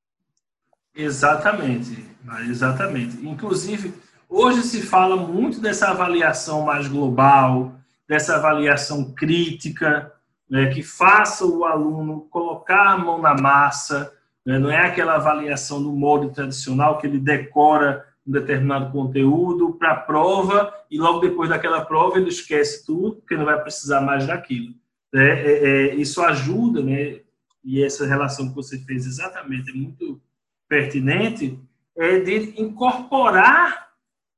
Exatamente, 0.95 2.07
exatamente. 2.49 3.17
Inclusive 3.27 3.93
hoje 4.29 4.63
se 4.63 4.81
fala 4.83 5.17
muito 5.17 5.61
dessa 5.61 5.89
avaliação 5.89 6.63
mais 6.63 6.89
global, 6.89 7.75
dessa 8.09 8.37
avaliação 8.37 9.13
crítica, 9.13 10.13
né, 10.49 10.67
que 10.67 10.83
faça 10.83 11.45
o 11.45 11.65
aluno 11.65 12.23
colocar 12.31 12.93
a 12.93 12.99
mão 12.99 13.21
na 13.21 13.35
massa, 13.35 14.13
né, 14.45 14.59
não 14.59 14.71
é 14.71 14.87
aquela 14.87 15.17
avaliação 15.17 15.83
do 15.83 15.93
modo 15.93 16.31
tradicional 16.31 16.99
que 16.99 17.07
ele 17.07 17.19
decora 17.19 18.07
um 18.27 18.33
determinado 18.33 18.91
conteúdo 18.91 19.73
para 19.75 19.93
a 19.93 19.97
prova 19.97 20.73
e 20.91 20.99
logo 20.99 21.21
depois 21.21 21.51
daquela 21.51 21.85
prova 21.85 22.19
ele 22.19 22.29
esquece 22.29 22.85
tudo, 22.85 23.17
porque 23.17 23.37
não 23.37 23.45
vai 23.45 23.61
precisar 23.61 24.01
mais 24.01 24.27
daquilo. 24.27 24.75
Né? 25.15 25.29
É, 25.29 25.53
é, 25.53 25.95
isso 25.95 26.21
ajuda, 26.21 26.83
né? 26.83 27.21
e 27.63 27.83
essa 27.83 28.05
relação 28.05 28.49
que 28.49 28.55
você 28.55 28.79
fez 28.81 29.07
exatamente 29.07 29.71
é 29.71 29.75
muito 29.75 30.21
pertinente, 30.69 31.57
é 31.97 32.19
de 32.19 32.61
incorporar 32.61 33.91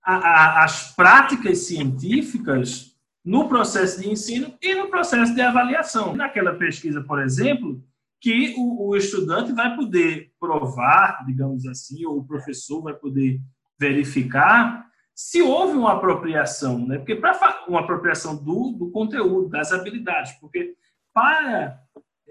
a, 0.04 0.14
a, 0.14 0.64
as 0.64 0.94
práticas 0.94 1.66
científicas 1.66 2.94
no 3.24 3.48
processo 3.48 4.00
de 4.00 4.08
ensino 4.08 4.54
e 4.62 4.74
no 4.74 4.88
processo 4.88 5.34
de 5.34 5.40
avaliação. 5.40 6.14
Naquela 6.14 6.54
pesquisa, 6.54 7.02
por 7.02 7.20
exemplo, 7.22 7.82
que 8.20 8.54
o, 8.58 8.90
o, 8.90 8.96
estudante 8.96 9.52
vai 9.52 9.74
poder 9.74 10.30
provar, 10.38 11.24
digamos 11.26 11.66
assim, 11.66 12.04
ou 12.04 12.18
o 12.18 12.24
professor 12.24 12.82
vai 12.82 12.94
poder 12.94 13.40
verificar 13.78 14.85
se 15.16 15.40
houve 15.40 15.76
uma 15.76 15.94
apropriação, 15.94 16.86
né? 16.86 16.98
Porque 16.98 17.16
para 17.16 17.64
uma 17.66 17.80
apropriação 17.80 18.36
do, 18.36 18.72
do 18.72 18.90
conteúdo, 18.90 19.48
das 19.48 19.72
habilidades, 19.72 20.32
porque 20.32 20.76
para 21.12 21.80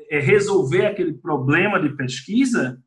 é, 0.10 0.20
resolver 0.20 0.86
aquele 0.86 1.14
problema 1.14 1.82
de 1.82 1.90
pesquisa 1.96 2.82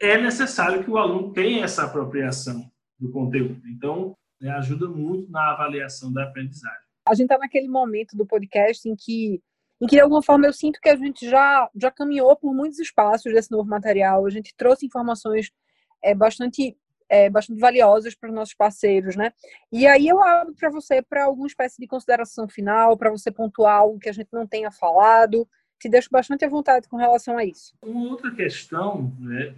é 0.00 0.18
necessário 0.18 0.82
que 0.82 0.90
o 0.90 0.96
aluno 0.96 1.32
tenha 1.32 1.64
essa 1.64 1.84
apropriação 1.84 2.70
do 2.98 3.10
conteúdo. 3.10 3.60
Então, 3.68 4.16
né, 4.40 4.50
ajuda 4.52 4.88
muito 4.88 5.30
na 5.30 5.52
avaliação 5.52 6.10
da 6.10 6.24
aprendizagem 6.24 6.90
a 7.10 7.14
gente 7.14 7.24
está 7.24 7.38
naquele 7.38 7.68
momento 7.68 8.16
do 8.16 8.26
podcast 8.26 8.88
em 8.88 8.94
que, 8.94 9.42
em 9.80 9.86
que, 9.86 9.96
de 9.96 10.00
alguma 10.00 10.22
forma, 10.22 10.46
eu 10.46 10.52
sinto 10.52 10.80
que 10.80 10.88
a 10.88 10.96
gente 10.96 11.28
já, 11.28 11.68
já 11.74 11.90
caminhou 11.90 12.36
por 12.36 12.54
muitos 12.54 12.78
espaços 12.78 13.32
desse 13.32 13.50
novo 13.50 13.68
material, 13.68 14.24
a 14.24 14.30
gente 14.30 14.54
trouxe 14.56 14.86
informações 14.86 15.50
é, 16.02 16.14
bastante, 16.14 16.76
é, 17.10 17.28
bastante 17.28 17.58
valiosas 17.58 18.14
para 18.14 18.28
os 18.28 18.34
nossos 18.34 18.54
parceiros, 18.54 19.16
né? 19.16 19.32
E 19.72 19.86
aí 19.86 20.06
eu 20.06 20.22
abro 20.22 20.54
para 20.54 20.70
você 20.70 21.02
para 21.02 21.24
alguma 21.24 21.48
espécie 21.48 21.80
de 21.80 21.88
consideração 21.88 22.48
final, 22.48 22.96
para 22.96 23.10
você 23.10 23.32
pontuar 23.32 23.78
algo 23.78 23.98
que 23.98 24.08
a 24.08 24.12
gente 24.12 24.28
não 24.32 24.46
tenha 24.46 24.70
falado, 24.70 25.46
te 25.78 25.88
deixo 25.88 26.08
bastante 26.10 26.44
à 26.44 26.48
vontade 26.48 26.88
com 26.88 26.96
relação 26.96 27.36
a 27.36 27.44
isso. 27.44 27.74
Uma 27.82 28.10
outra 28.10 28.30
questão, 28.30 29.12
né? 29.18 29.54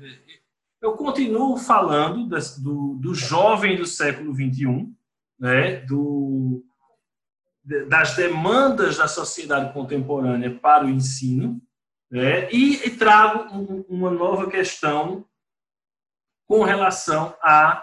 eu 0.80 0.92
continuo 0.94 1.56
falando 1.58 2.26
das, 2.26 2.58
do, 2.58 2.94
do 2.94 3.14
jovem 3.14 3.76
do 3.76 3.84
século 3.84 4.34
XXI, 4.34 4.88
né? 5.38 5.76
do, 5.80 6.64
das 7.88 8.16
demandas 8.16 8.96
da 8.96 9.06
sociedade 9.06 9.74
contemporânea 9.74 10.58
para 10.58 10.86
o 10.86 10.90
ensino, 10.90 11.60
né? 12.10 12.50
e, 12.50 12.86
e, 12.86 12.90
trago 12.90 13.52
um, 13.54 13.84
uma 13.88 14.10
nova 14.10 14.48
questão 14.50 15.26
com 16.52 16.64
relação 16.64 17.34
à 17.42 17.82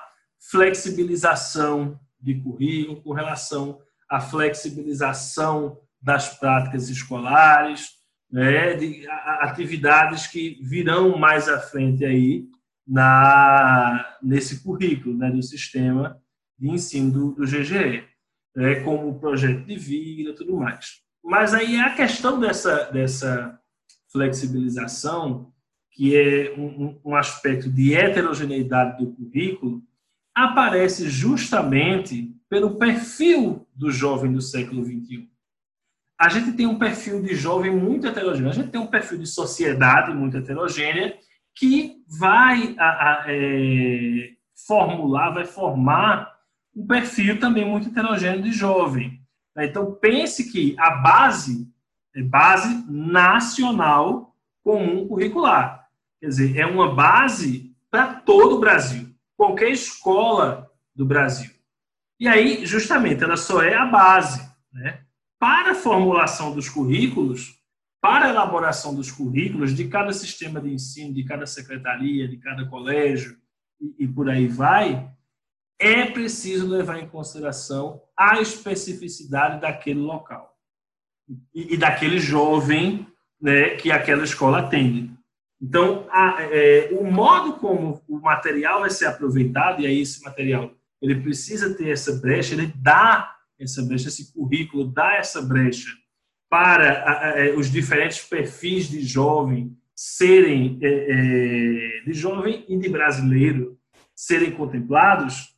flexibilização 0.51 1.99
de 2.21 2.35
currículo, 2.35 3.01
com 3.01 3.13
relação 3.13 3.81
à 4.07 4.21
flexibilização 4.21 5.79
das 5.99 6.37
práticas 6.37 6.87
escolares, 6.87 7.89
né? 8.31 8.75
de 8.75 9.09
atividades 9.09 10.27
que 10.27 10.59
virão 10.61 11.17
mais 11.17 11.49
à 11.49 11.59
frente 11.59 12.05
aí 12.05 12.45
na, 12.87 14.15
nesse 14.21 14.63
currículo 14.63 15.17
né? 15.17 15.31
do 15.31 15.41
sistema 15.41 16.21
de 16.55 16.69
ensino 16.69 17.11
do, 17.11 17.31
do 17.31 17.47
GGE. 17.47 18.03
né, 18.55 18.81
como 18.81 19.09
o 19.09 19.19
projeto 19.19 19.65
de 19.65 19.77
vida, 19.77 20.35
tudo 20.35 20.55
mais. 20.55 21.01
Mas 21.23 21.55
aí 21.55 21.79
a 21.79 21.95
questão 21.95 22.39
dessa, 22.39 22.83
dessa 22.91 23.59
flexibilização, 24.11 25.51
que 25.99 26.15
é 26.15 26.53
um, 26.57 26.97
um 27.03 27.13
aspecto 27.13 27.69
de 27.69 27.93
heterogeneidade 27.93 29.03
do 29.03 29.11
currículo, 29.11 29.83
aparece 30.33 31.09
justamente 31.09 32.33
pelo 32.49 32.77
perfil 32.77 33.67
do 33.75 33.91
jovem 33.91 34.31
do 34.31 34.41
século 34.41 34.81
XXI. 34.81 35.29
A 36.17 36.29
gente 36.29 36.53
tem 36.53 36.65
um 36.65 36.79
perfil 36.79 37.21
de 37.21 37.35
jovem 37.35 37.75
muito 37.75 38.07
heterogêneo, 38.07 38.49
a 38.49 38.53
gente 38.53 38.69
tem 38.69 38.79
um 38.79 38.87
perfil 38.87 39.17
de 39.17 39.27
sociedade 39.27 40.13
muito 40.13 40.37
heterogênea 40.37 41.17
que 41.53 42.01
vai 42.07 42.77
a, 42.79 42.85
a, 42.85 43.25
é, 43.27 44.29
formular, 44.65 45.31
vai 45.31 45.43
formar 45.43 46.33
um 46.73 46.87
perfil 46.87 47.41
também 47.41 47.65
muito 47.65 47.89
heterogêneo 47.89 48.41
de 48.41 48.53
jovem. 48.53 49.19
Então, 49.57 49.91
pense 49.95 50.49
que 50.49 50.77
a 50.79 50.91
base 50.91 51.67
é 52.15 52.23
base 52.23 52.89
nacional 52.89 54.33
comum 54.63 55.05
curricular. 55.05 55.78
Quer 56.19 56.27
dizer, 56.27 56.57
é 56.57 56.65
uma 56.65 56.93
base 56.93 57.75
para 57.89 58.13
todo 58.13 58.57
o 58.57 58.59
Brasil, 58.59 59.09
qualquer 59.37 59.71
escola 59.71 60.69
do 60.95 61.05
Brasil. 61.05 61.51
E 62.19 62.27
aí, 62.27 62.65
justamente, 62.65 63.23
ela 63.23 63.37
só 63.37 63.63
é 63.63 63.73
a 63.73 63.85
base. 63.85 64.47
Né? 64.71 65.01
Para 65.39 65.71
a 65.71 65.75
formulação 65.75 66.53
dos 66.53 66.67
currículos, 66.67 67.57
para 68.01 68.25
a 68.25 68.29
elaboração 68.29 68.93
dos 68.93 69.11
currículos 69.11 69.73
de 69.75 69.87
cada 69.87 70.11
sistema 70.11 70.59
de 70.61 70.69
ensino, 70.71 71.13
de 71.13 71.23
cada 71.23 71.45
secretaria, 71.45 72.27
de 72.27 72.37
cada 72.37 72.65
colégio 72.65 73.37
e, 73.79 74.03
e 74.03 74.07
por 74.07 74.29
aí 74.29 74.47
vai, 74.47 75.09
é 75.79 76.05
preciso 76.05 76.67
levar 76.67 76.99
em 76.99 77.07
consideração 77.07 78.01
a 78.17 78.41
especificidade 78.41 79.61
daquele 79.61 79.99
local 79.99 80.53
e, 81.53 81.73
e 81.73 81.77
daquele 81.77 82.19
jovem 82.19 83.07
né, 83.41 83.75
que 83.75 83.91
aquela 83.91 84.23
escola 84.23 84.59
atende. 84.59 85.17
Então, 85.61 86.07
a, 86.09 86.37
é, 86.43 86.89
o 86.93 87.03
modo 87.03 87.53
como 87.53 88.01
o 88.07 88.19
material 88.19 88.81
vai 88.81 88.89
ser 88.89 89.05
aproveitado, 89.05 89.81
e 89.81 89.87
aí 89.87 90.01
esse 90.01 90.23
material 90.23 90.71
ele 91.01 91.21
precisa 91.21 91.73
ter 91.73 91.89
essa 91.89 92.13
brecha, 92.13 92.53
ele 92.53 92.73
dá 92.75 93.35
essa 93.59 93.81
brecha, 93.81 94.07
esse 94.07 94.33
currículo 94.33 94.85
dá 94.85 95.15
essa 95.15 95.41
brecha 95.41 95.89
para 96.49 97.03
a, 97.03 97.29
a, 97.29 97.55
os 97.57 97.69
diferentes 97.69 98.21
perfis 98.23 98.89
de 98.89 99.01
jovem 99.01 99.77
serem, 99.93 100.79
é, 100.81 100.87
é, 100.87 102.03
de 102.05 102.13
jovem 102.13 102.65
e 102.69 102.77
de 102.77 102.87
brasileiro, 102.87 103.77
serem 104.15 104.51
contemplados, 104.51 105.55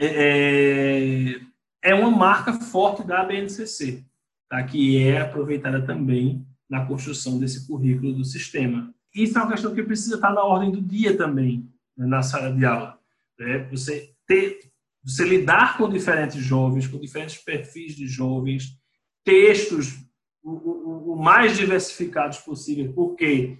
é, 0.00 1.36
é, 1.82 1.90
é 1.90 1.94
uma 1.94 2.10
marca 2.10 2.52
forte 2.52 3.06
da 3.06 3.24
BNCC, 3.24 4.04
tá? 4.48 4.62
que 4.64 5.04
é 5.04 5.20
aproveitada 5.20 5.80
também 5.80 6.44
na 6.68 6.84
construção 6.84 7.38
desse 7.38 7.66
currículo 7.66 8.12
do 8.12 8.24
sistema. 8.24 8.94
Isso 9.14 9.38
é 9.38 9.42
uma 9.42 9.50
questão 9.50 9.74
que 9.74 9.82
precisa 9.82 10.16
estar 10.16 10.32
na 10.32 10.42
ordem 10.42 10.70
do 10.70 10.82
dia 10.82 11.16
também, 11.16 11.68
né, 11.96 12.06
na 12.06 12.22
sala 12.22 12.52
de 12.54 12.64
aula. 12.64 12.98
Né? 13.38 13.66
Você, 13.70 14.12
ter, 14.26 14.70
você 15.02 15.24
lidar 15.24 15.78
com 15.78 15.88
diferentes 15.88 16.42
jovens, 16.42 16.86
com 16.86 16.98
diferentes 16.98 17.38
perfis 17.38 17.94
de 17.94 18.06
jovens, 18.06 18.78
textos 19.24 19.98
o, 20.42 20.50
o, 20.50 21.12
o 21.12 21.16
mais 21.16 21.56
diversificados 21.56 22.38
possível, 22.38 22.92
porque 22.92 23.58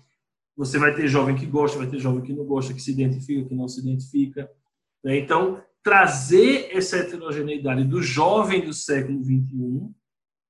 você 0.56 0.78
vai 0.78 0.94
ter 0.94 1.08
jovem 1.08 1.36
que 1.36 1.46
gosta, 1.46 1.78
vai 1.78 1.86
ter 1.86 1.98
jovem 1.98 2.22
que 2.22 2.32
não 2.32 2.44
gosta, 2.44 2.74
que 2.74 2.82
se 2.82 2.90
identifica, 2.90 3.48
que 3.48 3.54
não 3.54 3.68
se 3.68 3.80
identifica. 3.80 4.50
Né? 5.04 5.18
Então, 5.18 5.62
trazer 5.82 6.68
essa 6.76 6.96
heterogeneidade 6.96 7.84
do 7.84 8.02
jovem 8.02 8.64
do 8.64 8.72
século 8.72 9.22
XXI 9.22 9.90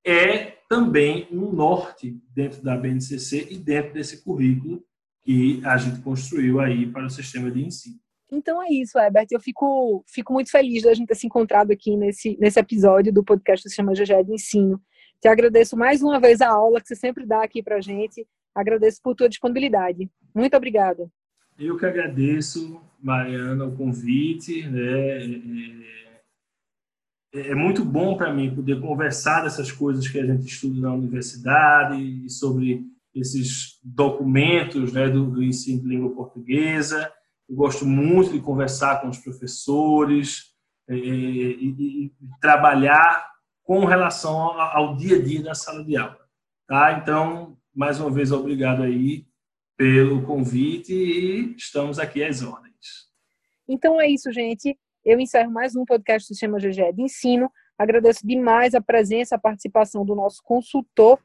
é 0.07 0.58
também 0.69 1.27
um 1.33 1.51
norte 1.53 2.21
dentro 2.35 2.63
da 2.63 2.77
BNCC 2.77 3.49
e 3.51 3.57
dentro 3.57 3.95
desse 3.95 4.23
currículo 4.23 4.85
que 5.23 5.61
a 5.65 5.77
gente 5.77 6.01
construiu 6.01 6.61
aí 6.61 6.87
para 6.87 7.07
o 7.07 7.11
sistema 7.11 7.51
de 7.51 7.65
ensino. 7.65 7.97
Então 8.31 8.63
é 8.63 8.69
isso, 8.71 8.99
Herbert. 8.99 9.27
Eu 9.31 9.41
fico, 9.41 10.05
fico 10.07 10.33
muito 10.33 10.51
feliz 10.51 10.83
da 10.83 10.93
gente 10.93 11.09
ter 11.09 11.15
se 11.15 11.27
encontrado 11.27 11.71
aqui 11.71 11.97
nesse, 11.97 12.37
nesse 12.39 12.61
episódio 12.61 13.13
do 13.13 13.25
podcast 13.25 13.65
do 13.65 13.69
Sistema 13.69 13.93
GGE 13.93 14.25
de 14.25 14.35
Ensino. 14.35 14.81
Te 15.21 15.29
agradeço 15.29 15.77
mais 15.77 16.03
uma 16.03 16.21
vez 16.21 16.41
a 16.41 16.51
aula 16.51 16.81
que 16.81 16.89
você 16.89 16.95
sempre 16.95 17.27
dá 17.27 17.43
aqui 17.43 17.63
para 17.63 17.77
a 17.77 17.81
gente. 17.81 18.27
Agradeço 18.55 19.01
por 19.03 19.15
tua 19.15 19.29
disponibilidade. 19.29 20.11
Muito 20.35 20.57
obrigada. 20.57 21.11
Eu 21.59 21.77
que 21.77 21.87
agradeço, 21.87 22.81
Mariana, 23.01 23.65
o 23.65 23.77
convite. 23.77 24.69
Né? 24.69 24.81
É, 24.81 25.25
é, 25.25 26.08
é 27.33 27.55
muito 27.55 27.85
bom 27.85 28.17
para 28.17 28.33
mim 28.33 28.55
poder 28.55 28.81
conversar 28.81 29.43
dessas 29.43 29.71
coisas 29.71 30.09
que 30.09 30.19
a 30.19 30.27
gente 30.27 30.47
estuda 30.47 30.81
na 30.81 30.95
universidade 30.95 31.97
e 31.97 32.31
sobre 32.31 32.85
esses 33.15 33.79
documentos 33.83 34.93
né, 34.93 35.09
do, 35.09 35.31
do 35.31 35.43
ensino 35.43 35.83
de 35.83 35.89
língua 35.89 36.15
portuguesa. 36.15 37.13
Eu 37.49 37.57
gosto 37.57 37.87
muito 37.87 38.33
de 38.33 38.41
conversar 38.41 39.01
com 39.01 39.09
os 39.09 39.19
professores 39.19 40.55
é, 40.89 40.95
e, 40.95 41.69
e, 42.07 42.13
trabalhar 42.41 43.31
com 43.63 43.85
relação 43.85 44.37
ao, 44.37 44.61
ao 44.61 44.97
dia 44.97 45.17
a 45.17 45.23
dia 45.23 45.43
da 45.43 45.55
sala 45.55 45.85
de 45.85 45.97
aula. 45.97 46.19
Tá? 46.67 46.93
Então, 46.93 47.59
mais 47.75 48.01
uma 48.01 48.11
vez, 48.11 48.33
obrigado 48.33 48.83
aí 48.83 49.27
pelo 49.77 50.23
convite 50.23 50.93
e 50.93 51.55
estamos 51.57 51.99
aqui 51.99 52.25
às 52.25 52.43
ordens. 52.43 52.69
Então 53.69 54.01
é 54.01 54.09
isso, 54.09 54.33
gente. 54.33 54.79
Eu 55.09 55.19
encerro 55.19 55.51
mais 55.51 55.75
um 55.75 55.87
podcast 55.87 56.27
do 56.27 56.35
Sistema 56.35 56.59
GGE 56.59 56.93
de 56.93 57.01
Ensino. 57.01 57.51
Agradeço 57.79 58.27
demais 58.27 58.75
a 58.75 58.81
presença, 58.83 59.37
a 59.37 59.39
participação 59.39 60.05
do 60.05 60.15
nosso 60.15 60.43
consultor 60.43 61.19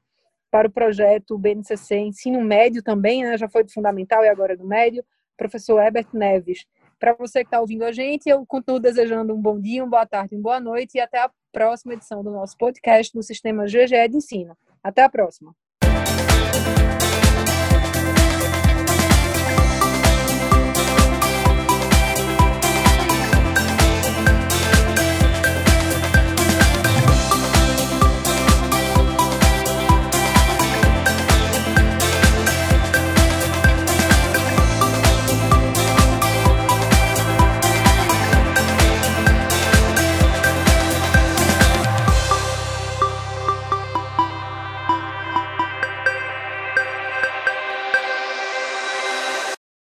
para 0.49 0.69
o 0.69 0.71
projeto 0.71 1.37
BNCC 1.37 1.97
Ensino 1.97 2.39
Médio 2.39 2.81
também, 2.81 3.25
né? 3.25 3.37
já 3.37 3.49
foi 3.49 3.61
do 3.61 3.73
Fundamental 3.73 4.23
e 4.23 4.29
agora 4.29 4.55
do 4.55 4.65
Médio, 4.65 5.03
professor 5.35 5.81
Herbert 5.81 6.07
Neves. 6.13 6.65
Para 6.97 7.13
você 7.13 7.39
que 7.39 7.47
está 7.47 7.59
ouvindo 7.59 7.83
a 7.83 7.91
gente, 7.91 8.29
eu 8.29 8.45
continuo 8.45 8.79
desejando 8.79 9.35
um 9.35 9.41
bom 9.41 9.59
dia, 9.59 9.83
uma 9.83 9.89
boa 9.89 10.05
tarde, 10.05 10.33
uma 10.33 10.43
boa 10.43 10.61
noite 10.61 10.95
e 10.95 11.01
até 11.01 11.19
a 11.19 11.29
próxima 11.51 11.93
edição 11.93 12.23
do 12.23 12.31
nosso 12.31 12.57
podcast 12.57 13.13
do 13.13 13.21
Sistema 13.21 13.65
GGE 13.65 14.07
de 14.09 14.15
Ensino. 14.15 14.57
Até 14.81 15.03
a 15.03 15.09
próxima. 15.09 15.53